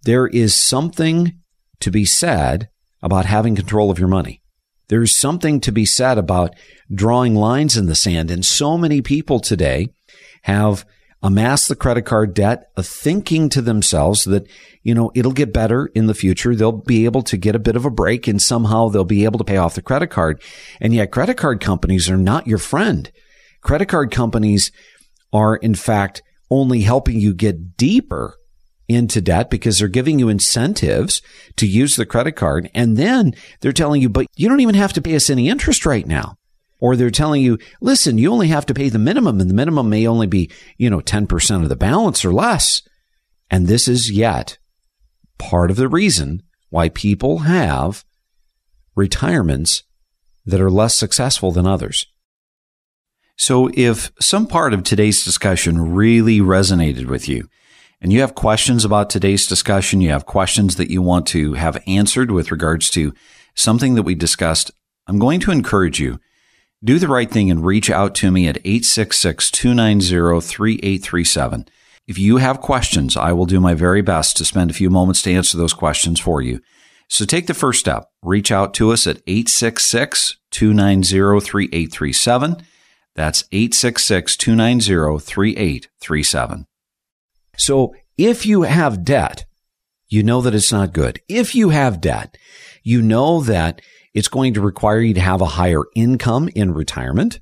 there 0.04 0.26
is 0.26 0.56
something 0.56 1.40
to 1.80 1.90
be 1.90 2.04
said 2.04 2.68
about 3.02 3.26
having 3.26 3.54
control 3.54 3.90
of 3.90 3.98
your 3.98 4.08
money. 4.08 4.42
There's 4.88 5.18
something 5.18 5.60
to 5.60 5.72
be 5.72 5.84
said 5.84 6.18
about 6.18 6.54
drawing 6.92 7.34
lines 7.34 7.76
in 7.76 7.86
the 7.86 7.94
sand. 7.94 8.30
And 8.30 8.44
so 8.44 8.78
many 8.78 9.02
people 9.02 9.38
today 9.38 9.88
have 10.42 10.86
amassed 11.22 11.68
the 11.68 11.76
credit 11.76 12.02
card 12.02 12.32
debt, 12.32 12.70
of 12.76 12.86
thinking 12.86 13.48
to 13.48 13.60
themselves 13.60 14.24
that, 14.24 14.46
you 14.82 14.94
know, 14.94 15.10
it'll 15.14 15.32
get 15.32 15.52
better 15.52 15.86
in 15.86 16.06
the 16.06 16.14
future. 16.14 16.54
They'll 16.54 16.72
be 16.72 17.04
able 17.04 17.22
to 17.22 17.36
get 17.36 17.56
a 17.56 17.60
bit 17.60 17.76
of 17.76 17.84
a 17.84 17.90
break 17.90 18.28
and 18.28 18.40
somehow 18.40 18.88
they'll 18.88 19.04
be 19.04 19.24
able 19.24 19.38
to 19.38 19.44
pay 19.44 19.56
off 19.56 19.74
the 19.74 19.82
credit 19.82 20.08
card. 20.08 20.40
And 20.80 20.94
yet 20.94 21.10
credit 21.10 21.36
card 21.36 21.60
companies 21.60 22.08
are 22.08 22.16
not 22.16 22.46
your 22.46 22.58
friend. 22.58 23.10
Credit 23.62 23.86
card 23.86 24.12
companies 24.12 24.70
are 25.32 25.56
in 25.56 25.74
fact 25.74 26.22
only 26.50 26.82
helping 26.82 27.20
you 27.20 27.34
get 27.34 27.76
deeper 27.76 28.36
into 28.88 29.20
debt 29.20 29.50
because 29.50 29.78
they're 29.78 29.88
giving 29.88 30.18
you 30.18 30.28
incentives 30.28 31.20
to 31.56 31.66
use 31.66 31.96
the 31.96 32.06
credit 32.06 32.32
card. 32.32 32.70
And 32.74 32.96
then 32.96 33.34
they're 33.60 33.72
telling 33.72 34.00
you, 34.00 34.08
but 34.08 34.26
you 34.34 34.48
don't 34.48 34.60
even 34.60 34.74
have 34.74 34.94
to 34.94 35.02
pay 35.02 35.14
us 35.14 35.28
any 35.30 35.48
interest 35.48 35.84
right 35.84 36.06
now. 36.06 36.36
Or 36.80 36.96
they're 36.96 37.10
telling 37.10 37.42
you, 37.42 37.58
listen, 37.80 38.18
you 38.18 38.32
only 38.32 38.48
have 38.48 38.64
to 38.66 38.74
pay 38.74 38.88
the 38.88 38.98
minimum 38.98 39.40
and 39.40 39.50
the 39.50 39.54
minimum 39.54 39.90
may 39.90 40.06
only 40.06 40.26
be, 40.26 40.50
you 40.76 40.88
know, 40.88 41.00
10% 41.00 41.62
of 41.62 41.68
the 41.68 41.76
balance 41.76 42.24
or 42.24 42.32
less. 42.32 42.82
And 43.50 43.66
this 43.66 43.88
is 43.88 44.10
yet 44.10 44.58
part 45.38 45.70
of 45.70 45.76
the 45.76 45.88
reason 45.88 46.42
why 46.70 46.88
people 46.88 47.38
have 47.38 48.04
retirements 48.94 49.82
that 50.46 50.60
are 50.60 50.70
less 50.70 50.94
successful 50.94 51.52
than 51.52 51.66
others. 51.66 52.06
So 53.36 53.70
if 53.74 54.10
some 54.20 54.46
part 54.46 54.72
of 54.72 54.82
today's 54.82 55.24
discussion 55.24 55.94
really 55.94 56.40
resonated 56.40 57.06
with 57.06 57.28
you, 57.28 57.48
and 58.00 58.12
you 58.12 58.20
have 58.20 58.34
questions 58.34 58.84
about 58.84 59.10
today's 59.10 59.46
discussion, 59.46 60.00
you 60.00 60.10
have 60.10 60.26
questions 60.26 60.76
that 60.76 60.90
you 60.90 61.02
want 61.02 61.26
to 61.28 61.54
have 61.54 61.82
answered 61.86 62.30
with 62.30 62.50
regards 62.50 62.90
to 62.90 63.12
something 63.54 63.94
that 63.94 64.04
we 64.04 64.14
discussed, 64.14 64.70
I'm 65.06 65.18
going 65.18 65.40
to 65.40 65.50
encourage 65.50 65.98
you 65.98 66.20
do 66.84 67.00
the 67.00 67.08
right 67.08 67.28
thing 67.28 67.50
and 67.50 67.66
reach 67.66 67.90
out 67.90 68.14
to 68.16 68.30
me 68.30 68.46
at 68.46 68.58
866 68.58 69.50
290 69.50 70.40
3837. 70.40 71.66
If 72.06 72.18
you 72.18 72.36
have 72.36 72.60
questions, 72.60 73.16
I 73.16 73.32
will 73.32 73.46
do 73.46 73.60
my 73.60 73.74
very 73.74 74.00
best 74.00 74.36
to 74.36 74.44
spend 74.44 74.70
a 74.70 74.74
few 74.74 74.88
moments 74.88 75.20
to 75.22 75.32
answer 75.32 75.58
those 75.58 75.74
questions 75.74 76.20
for 76.20 76.40
you. 76.40 76.60
So 77.08 77.24
take 77.24 77.48
the 77.48 77.54
first 77.54 77.80
step. 77.80 78.10
Reach 78.22 78.52
out 78.52 78.74
to 78.74 78.92
us 78.92 79.06
at 79.06 79.22
866 79.26 80.36
290 80.52 81.40
3837. 81.40 82.62
That's 83.16 83.42
866 83.50 84.36
290 84.36 85.18
3837. 85.18 86.67
So 87.58 87.94
if 88.16 88.46
you 88.46 88.62
have 88.62 89.04
debt, 89.04 89.44
you 90.08 90.22
know 90.22 90.40
that 90.40 90.54
it's 90.54 90.72
not 90.72 90.92
good. 90.94 91.20
If 91.28 91.54
you 91.54 91.68
have 91.68 92.00
debt, 92.00 92.38
you 92.82 93.02
know 93.02 93.42
that 93.42 93.82
it's 94.14 94.28
going 94.28 94.54
to 94.54 94.60
require 94.60 95.00
you 95.00 95.14
to 95.14 95.20
have 95.20 95.42
a 95.42 95.46
higher 95.46 95.82
income 95.94 96.48
in 96.54 96.72
retirement. 96.72 97.40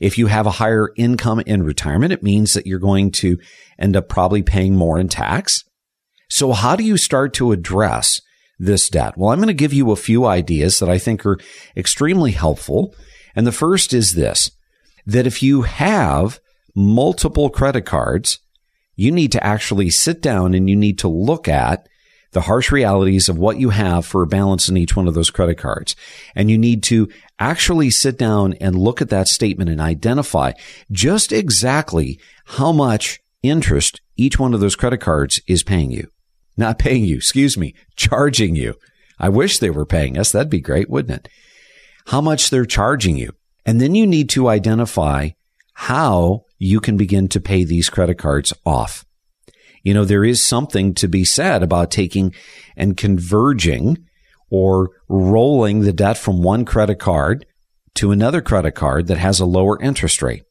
If 0.00 0.18
you 0.18 0.26
have 0.26 0.46
a 0.46 0.52
higher 0.52 0.90
income 0.96 1.40
in 1.40 1.62
retirement, 1.62 2.12
it 2.12 2.22
means 2.22 2.52
that 2.52 2.66
you're 2.66 2.78
going 2.78 3.12
to 3.12 3.38
end 3.78 3.96
up 3.96 4.08
probably 4.08 4.42
paying 4.42 4.76
more 4.76 4.98
in 4.98 5.08
tax. 5.08 5.64
So 6.28 6.52
how 6.52 6.76
do 6.76 6.84
you 6.84 6.96
start 6.96 7.34
to 7.34 7.52
address 7.52 8.20
this 8.58 8.88
debt? 8.88 9.16
Well, 9.16 9.30
I'm 9.30 9.38
going 9.38 9.48
to 9.48 9.54
give 9.54 9.72
you 9.72 9.90
a 9.90 9.96
few 9.96 10.26
ideas 10.26 10.78
that 10.78 10.88
I 10.88 10.98
think 10.98 11.24
are 11.26 11.38
extremely 11.76 12.32
helpful. 12.32 12.94
And 13.34 13.46
the 13.46 13.52
first 13.52 13.92
is 13.92 14.14
this, 14.14 14.50
that 15.06 15.26
if 15.26 15.42
you 15.42 15.62
have 15.62 16.40
multiple 16.74 17.50
credit 17.50 17.82
cards, 17.82 18.38
you 19.00 19.10
need 19.10 19.32
to 19.32 19.42
actually 19.42 19.88
sit 19.88 20.20
down 20.20 20.52
and 20.52 20.68
you 20.68 20.76
need 20.76 20.98
to 20.98 21.08
look 21.08 21.48
at 21.48 21.88
the 22.32 22.42
harsh 22.42 22.70
realities 22.70 23.30
of 23.30 23.38
what 23.38 23.58
you 23.58 23.70
have 23.70 24.04
for 24.04 24.22
a 24.22 24.26
balance 24.26 24.68
in 24.68 24.76
each 24.76 24.94
one 24.94 25.08
of 25.08 25.14
those 25.14 25.30
credit 25.30 25.56
cards. 25.56 25.96
And 26.34 26.50
you 26.50 26.58
need 26.58 26.82
to 26.84 27.08
actually 27.38 27.88
sit 27.88 28.18
down 28.18 28.52
and 28.60 28.78
look 28.78 29.00
at 29.00 29.08
that 29.08 29.26
statement 29.26 29.70
and 29.70 29.80
identify 29.80 30.52
just 30.92 31.32
exactly 31.32 32.20
how 32.44 32.72
much 32.72 33.20
interest 33.42 34.02
each 34.18 34.38
one 34.38 34.52
of 34.52 34.60
those 34.60 34.76
credit 34.76 34.98
cards 34.98 35.40
is 35.48 35.62
paying 35.62 35.90
you. 35.90 36.08
Not 36.58 36.78
paying 36.78 37.02
you, 37.02 37.16
excuse 37.16 37.56
me, 37.56 37.74
charging 37.96 38.54
you. 38.54 38.74
I 39.18 39.30
wish 39.30 39.58
they 39.58 39.70
were 39.70 39.86
paying 39.86 40.18
us. 40.18 40.30
That'd 40.30 40.50
be 40.50 40.60
great, 40.60 40.90
wouldn't 40.90 41.20
it? 41.20 41.32
How 42.08 42.20
much 42.20 42.50
they're 42.50 42.66
charging 42.66 43.16
you. 43.16 43.32
And 43.64 43.80
then 43.80 43.94
you 43.94 44.06
need 44.06 44.28
to 44.30 44.48
identify 44.48 45.30
how 45.72 46.44
you 46.60 46.78
can 46.78 46.96
begin 46.96 47.26
to 47.26 47.40
pay 47.40 47.64
these 47.64 47.88
credit 47.88 48.18
cards 48.18 48.52
off 48.64 49.04
you 49.82 49.94
know, 49.94 50.04
there 50.04 50.24
is 50.24 50.46
something 50.46 50.94
to 50.94 51.08
be 51.08 51.24
said 51.24 51.62
about 51.62 51.90
taking 51.90 52.34
and 52.76 52.96
converging 52.96 54.06
or 54.50 54.90
rolling 55.08 55.80
the 55.80 55.92
debt 55.92 56.18
from 56.18 56.42
one 56.42 56.64
credit 56.64 56.98
card 56.98 57.46
to 57.94 58.10
another 58.10 58.42
credit 58.42 58.72
card 58.72 59.06
that 59.06 59.18
has 59.18 59.40
a 59.40 59.46
lower 59.46 59.80
interest 59.80 60.22
rate. 60.22 60.42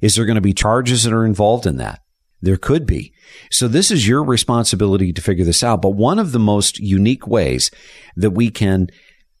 Is 0.00 0.14
there 0.14 0.24
going 0.24 0.36
to 0.36 0.40
be 0.40 0.54
charges 0.54 1.02
that 1.04 1.12
are 1.12 1.26
involved 1.26 1.66
in 1.66 1.76
that? 1.76 2.00
There 2.40 2.56
could 2.56 2.86
be. 2.86 3.12
So 3.50 3.66
this 3.66 3.90
is 3.90 4.06
your 4.06 4.22
responsibility 4.22 5.12
to 5.12 5.22
figure 5.22 5.44
this 5.44 5.64
out. 5.64 5.82
But 5.82 5.90
one 5.90 6.20
of 6.20 6.30
the 6.32 6.38
most 6.38 6.78
unique 6.78 7.26
ways 7.26 7.70
that 8.16 8.30
we 8.30 8.50
can 8.50 8.88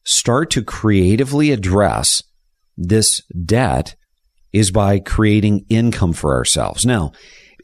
start 0.04 0.50
to 0.50 0.64
creatively 0.64 1.52
address 1.52 2.22
this 2.76 3.22
debt 3.44 3.94
is 4.52 4.70
by 4.70 4.98
creating 4.98 5.66
income 5.68 6.12
for 6.12 6.34
ourselves. 6.34 6.86
Now, 6.86 7.12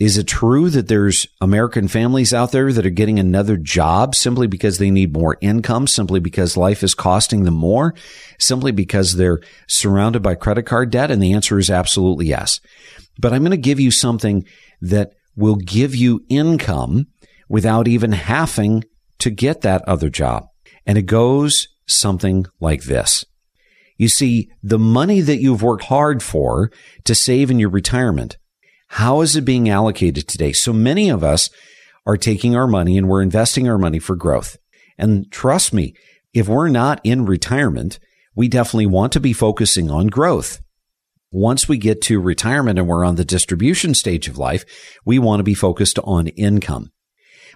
is 0.01 0.19
it 0.19 0.27
true 0.27 0.71
that 0.71 0.89
there's 0.89 1.27
American 1.41 1.87
families 1.87 2.35
out 2.35 2.51
there 2.51 2.73
that 2.73 2.85
are 2.85 2.91
getting 2.91 3.21
another 3.21 3.57
job 3.57 4.17
simply 4.17 4.49
because 4.49 4.79
they 4.79 4.91
need 4.91 5.13
more 5.13 5.39
income, 5.41 5.87
simply 5.87 6.19
because 6.19 6.57
life 6.57 6.83
is 6.83 6.95
costing 6.95 7.45
them 7.45 7.55
more, 7.55 7.95
simply 8.41 8.73
because 8.73 9.15
they're 9.15 9.41
surrounded 9.69 10.21
by 10.21 10.35
credit 10.35 10.65
card 10.65 10.91
debt? 10.91 11.13
And 11.13 11.23
the 11.23 11.33
answer 11.33 11.59
is 11.59 11.71
absolutely 11.71 12.27
yes. 12.27 12.61
But 13.21 13.33
I'm 13.33 13.43
going 13.43 13.53
to 13.53 13.57
give 13.57 13.79
you 13.79 13.93
something 13.93 14.45
that 14.81 15.13
will 15.37 15.57
give 15.57 15.95
you 15.95 16.25
income 16.29 17.07
without 17.49 17.87
even 17.87 18.13
having 18.13 18.85
to 19.21 19.31
get 19.31 19.61
that 19.61 19.83
other 19.87 20.11
job. 20.11 20.49
And 20.87 20.99
it 20.99 21.07
goes 21.07 21.69
something 21.87 22.47
like 22.59 22.83
this. 22.83 23.25
You 23.97 24.09
see, 24.09 24.51
the 24.63 24.79
money 24.79 25.21
that 25.21 25.41
you've 25.41 25.63
worked 25.63 25.85
hard 25.85 26.23
for 26.23 26.71
to 27.05 27.15
save 27.15 27.51
in 27.51 27.59
your 27.59 27.71
retirement 27.71 28.37
how 28.95 29.23
is 29.23 29.35
it 29.35 29.45
being 29.45 29.69
allocated 29.69 30.29
today? 30.29 30.53
So 30.53 30.73
many 30.73 31.09
of 31.09 31.25
us 31.25 31.51
are 32.07 32.17
taking 32.17 32.55
our 32.55 32.69
money 32.69 32.97
and 32.97 33.09
we're 33.09 33.23
investing 33.23 33.69
our 33.69 33.77
money 33.77 33.99
for 33.99 34.15
growth. 34.15 34.57
And 34.97 35.29
trust 35.33 35.73
me, 35.73 35.95
if 36.33 36.49
we're 36.49 36.69
not 36.69 37.01
in 37.03 37.25
retirement, 37.25 37.99
we 38.37 38.47
definitely 38.47 38.87
want 38.87 39.13
to 39.15 39.21
be 39.21 39.33
focusing 39.33 39.91
on 39.91 40.07
growth. 40.07 40.61
Once 41.33 41.69
we 41.69 41.77
get 41.77 42.03
to 42.03 42.21
retirement 42.21 42.79
and 42.79 42.87
we're 42.87 43.05
on 43.05 43.17
the 43.17 43.25
distribution 43.25 43.95
stage 43.95 44.29
of 44.29 44.39
life, 44.39 44.65
we 45.05 45.19
want 45.19 45.41
to 45.41 45.45
be 45.45 45.55
focused 45.55 45.99
on 46.05 46.29
income. 46.29 46.93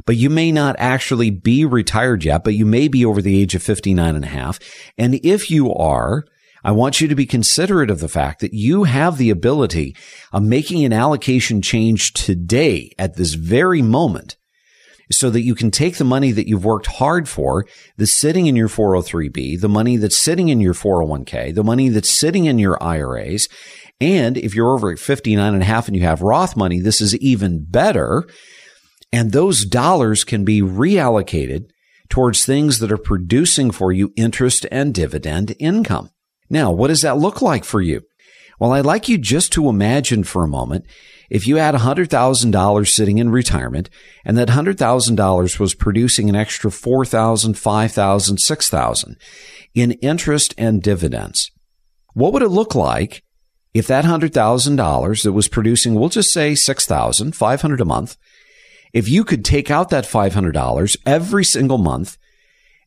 But 0.07 0.17
you 0.17 0.31
may 0.31 0.53
not 0.53 0.77
actually 0.79 1.31
be 1.31 1.65
retired 1.65 2.25
yet, 2.25 2.45
but 2.45 2.55
you 2.55 2.65
may 2.67 2.89
be 2.89 3.05
over 3.05 3.21
the 3.21 3.41
age 3.41 3.55
of 3.55 3.63
59 3.63 4.15
and 4.15 4.25
a 4.25 4.29
half. 4.29 4.59
And 4.97 5.15
if 5.25 5.51
you 5.51 5.73
are, 5.75 6.25
I 6.65 6.73
want 6.73 7.01
you 7.01 7.09
to 7.09 7.15
be 7.15 7.27
considerate 7.27 7.91
of 7.91 8.01
the 8.01 8.09
fact 8.09 8.41
that 8.41 8.53
you 8.53 8.85
have 8.85 9.17
the 9.17 9.31
ability 9.31 9.97
of 10.33 10.43
making 10.43 10.85
an 10.85 10.93
allocation 10.93 11.63
change 11.63 12.13
today 12.13 12.93
at 12.99 13.17
this 13.17 13.35
very 13.35 13.83
moment 13.83 14.37
so 15.11 15.31
that 15.31 15.43
you 15.43 15.55
can 15.55 15.71
take 15.71 15.97
the 15.97 16.05
money 16.05 16.33
that 16.33 16.47
you've 16.47 16.65
worked 16.65 16.87
hard 16.87 17.29
for, 17.29 17.65
that's 17.97 18.15
sitting 18.15 18.47
in 18.47 18.57
your 18.57 18.69
403b, 18.69 19.61
the 19.61 19.69
money 19.69 19.97
that's 19.97 20.19
sitting 20.19 20.49
in 20.49 20.61
your 20.61 20.75
401k, 20.75 21.55
the 21.55 21.65
money 21.65 21.89
that's 21.89 22.19
sitting 22.19 22.45
in 22.45 22.59
your 22.59 22.83
IRAs. 22.83 23.49
And 24.01 24.37
if 24.37 24.55
you're 24.55 24.75
over 24.75 24.93
at 24.93 24.99
59 24.99 25.55
and 25.55 25.63
a 25.63 25.67
half 25.67 25.89
and 25.89 25.97
you 25.97 26.03
have 26.03 26.23
Roth 26.23 26.57
money, 26.57 26.81
this 26.81 27.01
is 27.01 27.17
even 27.17 27.65
better. 27.65 28.29
And 29.13 29.33
those 29.33 29.65
dollars 29.65 30.25
can 30.25 30.45
be 30.45 30.61
reallocated 30.61 31.71
towards 32.09 32.45
things 32.45 32.79
that 32.79 32.93
are 32.93 32.99
producing 32.99 33.71
for 33.71 33.93
you 33.93 34.13
interest 34.17 34.67
and 34.71 34.95
dividend 34.95 35.55
income. 35.59 36.11
Now, 36.51 36.73
what 36.73 36.89
does 36.89 37.03
that 37.03 37.19
look 37.19 37.43
like 37.43 37.65
for 37.65 37.81
you? 37.81 38.03
Well, 38.59 38.73
I'd 38.73 38.87
like 38.87 39.09
you 39.09 39.19
just 39.19 39.53
to 39.53 39.69
imagine 39.69 40.25
for 40.25 40.43
a 40.43 40.49
moment 40.49 40.85
if 41.31 41.47
you 41.47 41.57
had 41.57 41.75
$100,000 41.75 42.89
sitting 42.89 43.19
in 43.19 43.31
retirement 43.31 43.91
and 44.25 44.37
that 44.37 44.49
$100,000 44.49 45.59
was 45.59 45.75
producing 45.75 46.29
an 46.29 46.35
extra 46.35 46.71
4,000, 46.71 47.55
5,000, 47.55 48.39
6,000 48.39 49.17
in 49.75 49.93
interest 49.93 50.55
and 50.59 50.83
dividends. 50.83 51.51
What 52.15 52.33
would 52.33 52.43
it 52.43 52.49
look 52.49 52.75
like 52.75 53.23
if 53.75 53.87
that 53.87 54.05
$100,000 54.05 55.23
that 55.23 55.33
was 55.33 55.49
producing, 55.49 55.95
we'll 55.95 56.09
just 56.09 56.33
say 56.33 56.55
6,500 56.55 57.81
a 57.81 57.85
month, 57.85 58.17
if 58.93 59.09
you 59.09 59.25
could 59.25 59.45
take 59.45 59.71
out 59.71 59.91
that 59.91 60.05
$500 60.05 60.97
every 61.07 61.45
single 61.45 61.79
month 61.79 62.19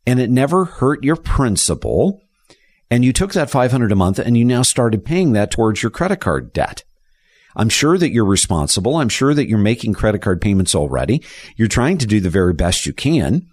and 0.05 0.19
it 0.19 0.29
never 0.29 0.65
hurt 0.65 1.03
your 1.03 1.15
principal 1.15 2.21
and 2.91 3.05
you 3.05 3.13
took 3.13 3.31
that 3.33 3.49
500 3.49 3.91
a 3.91 3.95
month 3.95 4.19
and 4.19 4.37
you 4.37 4.43
now 4.43 4.63
started 4.63 5.05
paying 5.05 5.31
that 5.31 5.49
towards 5.49 5.81
your 5.81 5.89
credit 5.89 6.19
card 6.19 6.51
debt. 6.51 6.83
I'm 7.55 7.69
sure 7.69 7.97
that 7.97 8.11
you're 8.11 8.25
responsible. 8.25 8.97
I'm 8.97 9.09
sure 9.09 9.33
that 9.33 9.47
you're 9.47 9.57
making 9.57 9.93
credit 9.93 10.21
card 10.21 10.41
payments 10.41 10.75
already. 10.75 11.23
You're 11.55 11.67
trying 11.67 11.97
to 11.99 12.05
do 12.05 12.19
the 12.19 12.29
very 12.29 12.53
best 12.53 12.85
you 12.85 12.93
can, 12.93 13.47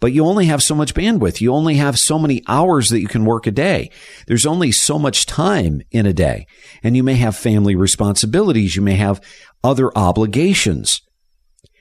but 0.00 0.12
you 0.12 0.24
only 0.24 0.46
have 0.46 0.62
so 0.62 0.74
much 0.74 0.94
bandwidth. 0.94 1.40
You 1.40 1.52
only 1.52 1.74
have 1.74 1.98
so 1.98 2.18
many 2.18 2.42
hours 2.48 2.88
that 2.90 3.00
you 3.00 3.08
can 3.08 3.24
work 3.24 3.46
a 3.46 3.50
day. 3.50 3.90
There's 4.26 4.46
only 4.46 4.72
so 4.72 4.98
much 4.98 5.26
time 5.26 5.82
in 5.90 6.06
a 6.06 6.12
day. 6.12 6.46
And 6.82 6.96
you 6.96 7.02
may 7.02 7.14
have 7.14 7.36
family 7.36 7.74
responsibilities. 7.74 8.76
You 8.76 8.82
may 8.82 8.94
have 8.94 9.20
other 9.62 9.96
obligations. 9.96 11.02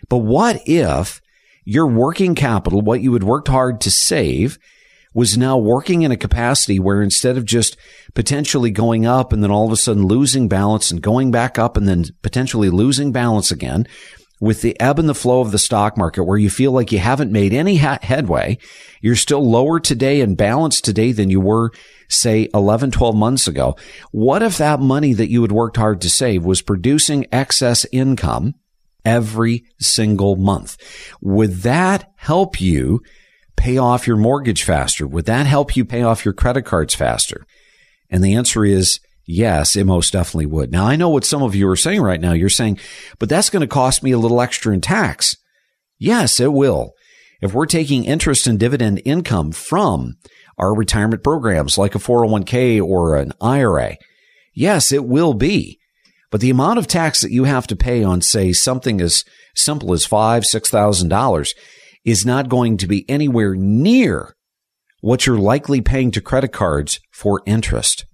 But 0.10 0.20
what 0.20 0.62
if 0.66 1.22
your 1.64 1.88
working 1.88 2.36
capital, 2.36 2.82
what 2.82 3.02
you 3.02 3.14
had 3.14 3.24
worked 3.24 3.48
hard 3.48 3.82
to 3.82 3.92
save, 3.92 4.58
was 5.14 5.38
now 5.38 5.58
working 5.58 6.02
in 6.02 6.12
a 6.12 6.18
capacity 6.18 6.78
where 6.78 7.02
instead 7.02 7.38
of 7.38 7.46
just 7.46 7.78
potentially 8.14 8.70
going 8.70 9.06
up 9.06 9.32
and 9.32 9.42
then 9.42 9.50
all 9.50 9.66
of 9.66 9.72
a 9.72 9.78
sudden 9.78 10.06
losing 10.06 10.50
balance 10.50 10.92
and 10.92 11.02
going 11.02 11.32
back 11.32 11.58
up 11.58 11.78
and 11.78 11.88
then 11.88 12.04
potentially 12.22 12.70
losing 12.70 13.14
balance 13.14 13.50
again 13.50 13.88
with 14.42 14.62
the 14.62 14.78
ebb 14.80 15.00
and 15.00 15.08
the 15.08 15.16
flow 15.16 15.40
of 15.40 15.52
the 15.52 15.58
stock 15.58 15.98
market 15.98 16.26
where 16.26 16.38
you 16.38 16.50
feel 16.50 16.74
like 16.74 16.92
you 16.92 17.00
haven't 17.00 17.32
made 17.32 17.54
any 17.54 17.76
headway, 17.76 18.58
you're 19.02 19.16
still 19.16 19.50
lower 19.50 19.80
today 19.80 20.20
in 20.20 20.36
balance 20.36 20.82
today 20.82 21.14
than 21.14 21.30
you 21.30 21.40
were 21.40 21.72
say 22.10 22.50
11, 22.54 22.92
12 22.92 23.16
months 23.16 23.48
ago. 23.48 23.76
What 24.12 24.44
if 24.44 24.58
that 24.58 24.80
money 24.80 25.14
that 25.14 25.30
you 25.30 25.42
had 25.42 25.52
worked 25.52 25.78
hard 25.78 26.02
to 26.02 26.10
save 26.10 26.44
was 26.44 26.62
producing 26.62 27.26
excess 27.32 27.86
income 27.92 28.56
every 29.06 29.64
single 29.80 30.36
month? 30.36 30.78
Would 31.22 31.58
that 31.58 32.12
help 32.18 32.60
you 32.60 33.02
pay 33.56 33.78
off 33.78 34.08
your 34.08 34.18
mortgage 34.18 34.64
faster? 34.64 35.08
Would 35.08 35.26
that 35.26 35.46
help 35.46 35.76
you 35.76 35.86
pay 35.86 36.04
off 36.04 36.26
your 36.26 36.34
credit 36.34 36.64
cards 36.64 36.96
faster? 36.96 37.46
And 38.10 38.24
the 38.24 38.36
answer 38.36 38.66
is 38.66 39.00
yes, 39.26 39.76
it 39.76 39.86
most 39.86 40.14
definitely 40.14 40.46
would. 40.46 40.72
Now, 40.72 40.86
I 40.86 40.96
know 40.96 41.10
what 41.10 41.26
some 41.26 41.42
of 41.42 41.56
you 41.56 41.68
are 41.70 41.76
saying 41.76 42.02
right 42.02 42.22
now. 42.22 42.34
You're 42.34 42.50
saying, 42.50 42.80
but 43.20 43.30
that's 43.30 43.50
going 43.50 43.62
to 43.62 43.68
cost 43.68 44.04
me 44.04 44.12
a 44.12 44.18
little 44.18 44.42
extra 44.42 44.74
in 44.74 44.82
tax. 44.82 45.38
Yes, 45.98 46.40
it 46.40 46.54
will. 46.54 46.94
If 47.42 47.54
we're 47.54 47.66
taking 47.66 48.06
interest 48.06 48.48
and 48.48 48.60
dividend 48.60 49.02
income 49.06 49.52
from 49.52 50.18
our 50.58 50.76
retirement 50.76 51.24
programs 51.24 51.78
like 51.78 51.96
a 51.96 52.00
401k 52.00 52.82
or 52.82 53.18
an 53.18 53.34
IRA, 53.42 53.98
yes, 54.54 54.92
it 54.92 55.06
will 55.06 55.34
be. 55.34 55.80
But 56.36 56.42
the 56.42 56.50
amount 56.50 56.80
of 56.80 56.88
tax 56.88 57.22
that 57.22 57.32
you 57.32 57.46
have 57.46 57.66
to 57.68 57.78
pay 57.78 58.04
on, 58.04 58.22
say, 58.22 58.52
something 58.52 59.00
as 59.00 59.24
simple 59.56 59.94
as 59.94 60.06
five, 60.06 60.44
six 60.44 60.70
thousand 60.70 61.08
dollars 61.08 61.56
is 62.04 62.26
not 62.26 62.50
going 62.50 62.76
to 62.76 62.88
be 62.88 63.10
anywhere 63.10 63.56
near 63.56 64.36
what 65.00 65.26
you're 65.26 65.38
likely 65.38 65.80
paying 65.80 66.12
to 66.12 66.20
credit 66.20 66.50
cards 66.50 67.00
for 67.10 67.42
interest. 67.46 68.06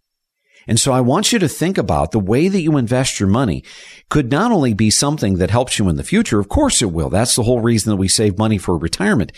And 0.67 0.79
so 0.79 0.91
I 0.91 1.01
want 1.01 1.33
you 1.33 1.39
to 1.39 1.47
think 1.49 1.79
about 1.79 2.11
the 2.11 2.19
way 2.19 2.47
that 2.47 2.61
you 2.61 2.77
invest 2.77 3.19
your 3.19 3.27
money 3.27 3.63
could 4.11 4.29
not 4.29 4.51
only 4.51 4.75
be 4.75 4.91
something 4.91 5.39
that 5.39 5.49
helps 5.49 5.79
you 5.79 5.89
in 5.89 5.95
the 5.95 6.03
future. 6.03 6.39
Of 6.39 6.47
course 6.47 6.83
it 6.83 6.91
will. 6.91 7.09
That's 7.09 7.35
the 7.35 7.41
whole 7.41 7.61
reason 7.61 7.89
that 7.89 7.97
we 7.97 8.07
save 8.07 8.37
money 8.37 8.59
for 8.59 8.77
retirement. 8.77 9.31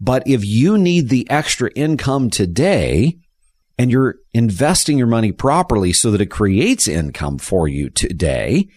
But 0.00 0.22
if 0.26 0.42
you 0.46 0.78
need 0.78 1.10
the 1.10 1.30
extra 1.30 1.70
income 1.76 2.30
today 2.30 3.18
and 3.78 3.90
you're 3.90 4.16
investing 4.32 4.98
your 4.98 5.06
money 5.06 5.32
properly 5.32 5.92
so 5.92 6.10
that 6.10 6.20
it 6.20 6.26
creates 6.26 6.88
income 6.88 7.38
for 7.38 7.66
you 7.68 7.90
today, 7.90 8.68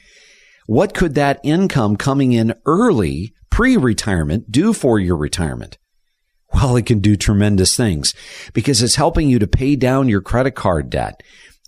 what 0.66 0.94
could 0.94 1.16
that 1.16 1.40
income 1.44 1.96
coming 1.96 2.34
in 2.34 2.54
early 2.66 3.34
pre-retirement 3.50 4.52
do 4.52 4.74
for 4.74 5.00
your 5.00 5.16
retirement? 5.18 5.78
Well, 6.54 6.76
it 6.76 6.86
can 6.86 7.00
do 7.00 7.16
tremendous 7.16 7.76
things 7.76 8.14
because 8.54 8.82
it's 8.82 8.96
helping 8.96 9.30
you 9.30 9.40
to 9.40 9.48
pay 9.48 9.76
down 9.76 10.10
your 10.10 10.22
credit 10.22 10.52
card 10.52 10.90
debt. 10.90 11.22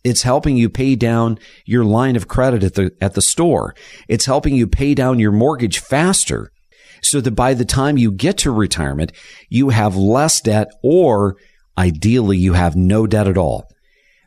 It's 0.04 0.24
helping 0.24 0.56
you 0.56 0.70
pay 0.70 0.96
down 0.96 1.38
your 1.66 1.84
line 1.84 2.16
of 2.16 2.28
credit 2.28 2.64
at 2.64 2.76
the, 2.76 2.96
at 3.02 3.14
the 3.14 3.22
store. 3.22 3.76
It's 4.08 4.26
helping 4.26 4.56
you 4.56 4.68
pay 4.68 4.94
down 4.94 5.20
your 5.20 5.34
mortgage 5.34 5.80
faster 5.80 6.52
so 7.02 7.22
that 7.22 7.32
by 7.32 7.54
the 7.54 7.66
time 7.66 7.98
you 7.98 8.12
get 8.12 8.38
to 8.40 8.52
retirement, 8.52 9.12
you 9.50 9.70
have 9.70 9.96
less 9.96 10.42
debt 10.42 10.70
or 10.84 11.38
ideally 11.80 12.38
you 12.38 12.54
have 12.54 12.76
no 12.76 13.08
debt 13.08 13.28
at 13.28 13.38
all. 13.38 13.72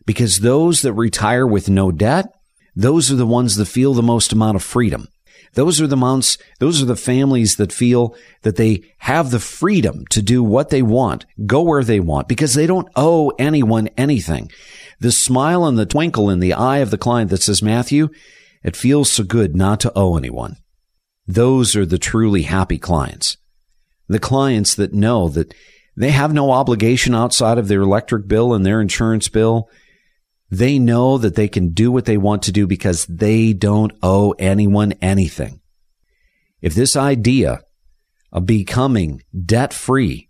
Because 0.06 0.40
those 0.40 0.82
that 0.82 0.94
retire 0.94 1.46
with 1.46 1.68
no 1.68 1.92
debt, 1.92 2.26
those 2.74 3.12
are 3.12 3.16
the 3.16 3.26
ones 3.26 3.56
that 3.56 3.66
feel 3.66 3.92
the 3.92 4.02
most 4.02 4.32
amount 4.32 4.56
of 4.56 4.62
freedom. 4.62 5.06
Those 5.54 5.82
are 5.82 5.86
the 5.86 5.98
mounts, 5.98 6.38
those 6.60 6.80
are 6.80 6.86
the 6.86 6.96
families 6.96 7.56
that 7.56 7.72
feel 7.72 8.16
that 8.40 8.56
they 8.56 8.82
have 8.98 9.30
the 9.30 9.38
freedom 9.38 10.06
to 10.10 10.22
do 10.22 10.42
what 10.42 10.70
they 10.70 10.80
want, 10.80 11.26
go 11.44 11.60
where 11.60 11.84
they 11.84 12.00
want, 12.00 12.26
because 12.26 12.54
they 12.54 12.66
don't 12.66 12.88
owe 12.96 13.28
anyone 13.38 13.88
anything. 13.98 14.50
The 14.98 15.12
smile 15.12 15.66
and 15.66 15.78
the 15.78 15.84
twinkle 15.84 16.30
in 16.30 16.40
the 16.40 16.54
eye 16.54 16.78
of 16.78 16.90
the 16.90 16.96
client 16.96 17.28
that 17.30 17.42
says, 17.42 17.62
Matthew, 17.62 18.08
it 18.64 18.76
feels 18.76 19.10
so 19.10 19.24
good 19.24 19.54
not 19.54 19.78
to 19.80 19.92
owe 19.94 20.16
anyone. 20.16 20.56
Those 21.26 21.76
are 21.76 21.84
the 21.84 21.98
truly 21.98 22.42
happy 22.42 22.78
clients. 22.78 23.36
The 24.08 24.18
clients 24.18 24.74
that 24.76 24.94
know 24.94 25.28
that 25.28 25.52
they 25.96 26.10
have 26.10 26.32
no 26.32 26.50
obligation 26.50 27.14
outside 27.14 27.58
of 27.58 27.68
their 27.68 27.82
electric 27.82 28.26
bill 28.28 28.54
and 28.54 28.64
their 28.64 28.80
insurance 28.80 29.28
bill 29.28 29.68
they 30.52 30.78
know 30.78 31.16
that 31.16 31.34
they 31.34 31.48
can 31.48 31.70
do 31.70 31.90
what 31.90 32.04
they 32.04 32.18
want 32.18 32.42
to 32.42 32.52
do 32.52 32.66
because 32.66 33.06
they 33.06 33.54
don't 33.54 33.92
owe 34.02 34.32
anyone 34.32 34.92
anything. 35.00 35.62
If 36.60 36.74
this 36.74 36.94
idea 36.94 37.62
of 38.30 38.44
becoming 38.44 39.22
debt 39.46 39.72
free, 39.72 40.28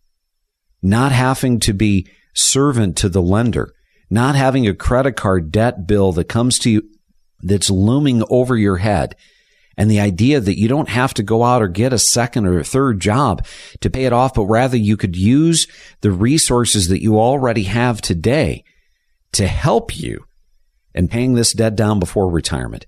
not 0.81 1.11
having 1.11 1.59
to 1.61 1.73
be 1.73 2.07
servant 2.35 2.97
to 2.99 3.09
the 3.09 3.21
lender, 3.21 3.75
not 4.11 4.37
having 4.37 4.65
a 4.69 4.75
credit 4.75 5.17
card 5.17 5.51
debt 5.51 5.89
bill 5.89 6.13
that 6.13 6.29
comes 6.29 6.57
to 6.61 6.71
you 6.71 6.89
that's 7.41 7.69
looming 7.69 8.23
over 8.31 8.57
your 8.57 8.77
head, 8.77 9.17
and 9.77 9.91
the 9.91 10.01
idea 10.01 10.41
that 10.41 10.59
you 10.59 10.69
don't 10.69 10.89
have 10.89 11.15
to 11.15 11.23
go 11.23 11.45
out 11.45 11.63
or 11.63 11.69
get 11.69 11.93
a 11.93 11.99
second 11.99 12.47
or 12.47 12.59
a 12.59 12.65
third 12.65 13.01
job 13.01 13.45
to 13.81 13.91
pay 13.91 14.05
it 14.05 14.13
off, 14.13 14.35
but 14.35 14.45
rather 14.45 14.77
you 14.77 14.97
could 14.97 15.17
use 15.17 15.67
the 16.01 16.11
resources 16.11 16.89
that 16.89 17.03
you 17.03 17.19
already 17.19 17.65
have 17.65 18.01
today 18.01 18.65
to 19.33 19.47
help 19.47 19.97
you 19.97 20.25
in 20.95 21.09
paying 21.09 21.35
this 21.35 21.53
debt 21.53 21.75
down 21.75 21.99
before 21.99 22.31
retirement. 22.31 22.87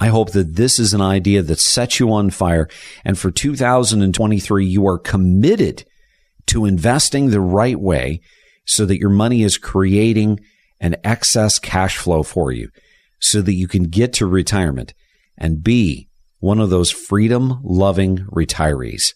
I 0.00 0.08
hope 0.08 0.32
that 0.32 0.54
this 0.54 0.78
is 0.78 0.94
an 0.94 1.00
idea 1.00 1.42
that 1.42 1.58
sets 1.58 1.98
you 1.98 2.12
on 2.12 2.30
fire. 2.30 2.68
And 3.04 3.18
for 3.18 3.30
2023, 3.30 4.64
you 4.64 4.86
are 4.86 4.98
committed 4.98 5.84
to 6.46 6.64
investing 6.64 7.30
the 7.30 7.40
right 7.40 7.78
way 7.78 8.20
so 8.64 8.84
that 8.86 8.98
your 8.98 9.10
money 9.10 9.42
is 9.42 9.58
creating 9.58 10.40
an 10.80 10.96
excess 11.02 11.58
cash 11.58 11.96
flow 11.96 12.22
for 12.22 12.52
you 12.52 12.70
so 13.20 13.42
that 13.42 13.54
you 13.54 13.66
can 13.66 13.84
get 13.84 14.12
to 14.14 14.26
retirement 14.26 14.94
and 15.36 15.62
be 15.62 16.07
one 16.40 16.60
of 16.60 16.70
those 16.70 16.90
freedom 16.90 17.60
loving 17.62 18.18
retirees. 18.30 19.14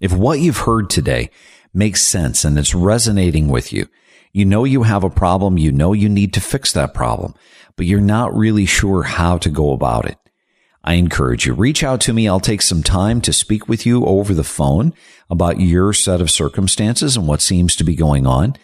If 0.00 0.12
what 0.12 0.40
you've 0.40 0.58
heard 0.58 0.90
today 0.90 1.30
makes 1.72 2.08
sense 2.08 2.44
and 2.44 2.58
it's 2.58 2.74
resonating 2.74 3.48
with 3.48 3.72
you, 3.72 3.88
you 4.32 4.44
know 4.44 4.64
you 4.64 4.82
have 4.82 5.04
a 5.04 5.10
problem. 5.10 5.56
You 5.56 5.72
know 5.72 5.92
you 5.92 6.08
need 6.08 6.34
to 6.34 6.40
fix 6.40 6.72
that 6.72 6.92
problem, 6.92 7.34
but 7.76 7.86
you're 7.86 8.00
not 8.00 8.36
really 8.36 8.66
sure 8.66 9.04
how 9.04 9.38
to 9.38 9.48
go 9.48 9.72
about 9.72 10.06
it. 10.06 10.18
I 10.84 10.94
encourage 10.94 11.46
you, 11.46 11.54
reach 11.54 11.82
out 11.82 12.00
to 12.02 12.12
me. 12.12 12.28
I'll 12.28 12.38
take 12.38 12.62
some 12.62 12.82
time 12.82 13.20
to 13.22 13.32
speak 13.32 13.68
with 13.68 13.84
you 13.84 14.04
over 14.04 14.34
the 14.34 14.44
phone 14.44 14.94
about 15.28 15.58
your 15.58 15.92
set 15.92 16.20
of 16.20 16.30
circumstances 16.30 17.16
and 17.16 17.26
what 17.26 17.42
seems 17.42 17.74
to 17.76 17.84
be 17.84 17.96
going 17.96 18.26
on 18.26 18.56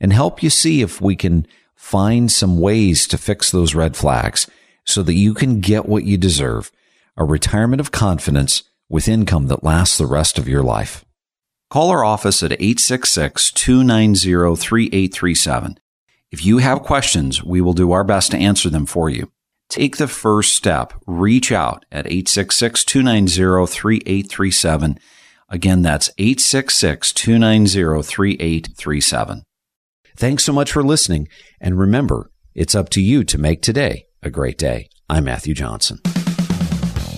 and 0.00 0.12
help 0.12 0.42
you 0.42 0.48
see 0.48 0.80
if 0.80 1.00
we 1.00 1.16
can 1.16 1.46
find 1.74 2.32
some 2.32 2.58
ways 2.60 3.06
to 3.08 3.18
fix 3.18 3.50
those 3.50 3.74
red 3.74 3.96
flags 3.96 4.48
so 4.84 5.02
that 5.02 5.14
you 5.14 5.34
can 5.34 5.60
get 5.60 5.86
what 5.86 6.04
you 6.04 6.16
deserve, 6.16 6.72
a 7.16 7.24
retirement 7.24 7.80
of 7.80 7.90
confidence 7.90 8.62
with 8.88 9.08
income 9.08 9.48
that 9.48 9.64
lasts 9.64 9.98
the 9.98 10.06
rest 10.06 10.38
of 10.38 10.48
your 10.48 10.62
life. 10.62 11.04
Call 11.70 11.90
our 11.90 12.04
office 12.04 12.42
at 12.42 12.52
866 12.52 13.50
290 13.52 14.56
3837. 14.56 15.78
If 16.30 16.44
you 16.44 16.58
have 16.58 16.82
questions, 16.82 17.42
we 17.42 17.60
will 17.60 17.72
do 17.72 17.92
our 17.92 18.04
best 18.04 18.30
to 18.32 18.36
answer 18.36 18.68
them 18.68 18.86
for 18.86 19.08
you. 19.08 19.30
Take 19.68 19.96
the 19.96 20.08
first 20.08 20.54
step. 20.54 20.92
Reach 21.06 21.50
out 21.50 21.84
at 21.90 22.06
866 22.06 22.84
290 22.84 23.66
3837. 23.66 24.98
Again, 25.48 25.82
that's 25.82 26.10
866 26.18 27.12
290 27.12 28.02
3837. 28.02 29.42
Thanks 30.16 30.44
so 30.44 30.52
much 30.52 30.72
for 30.72 30.82
listening. 30.82 31.28
And 31.60 31.78
remember, 31.78 32.30
it's 32.54 32.74
up 32.74 32.88
to 32.90 33.00
you 33.00 33.24
to 33.24 33.38
make 33.38 33.62
today 33.62 34.06
a 34.22 34.30
great 34.30 34.58
day. 34.58 34.88
I'm 35.08 35.24
Matthew 35.24 35.54
Johnson. 35.54 36.00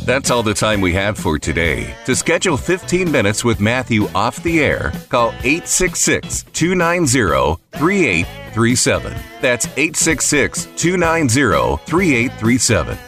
That's 0.08 0.30
all 0.30 0.42
the 0.42 0.54
time 0.54 0.80
we 0.80 0.94
have 0.94 1.18
for 1.18 1.38
today. 1.38 1.94
To 2.06 2.16
schedule 2.16 2.56
15 2.56 3.12
minutes 3.12 3.44
with 3.44 3.60
Matthew 3.60 4.08
off 4.14 4.42
the 4.42 4.60
air, 4.60 4.90
call 5.10 5.34
866 5.44 6.44
290 6.44 7.60
3837. 7.72 9.14
That's 9.42 9.66
866 9.66 10.68
290 10.76 11.76
3837. 11.84 13.07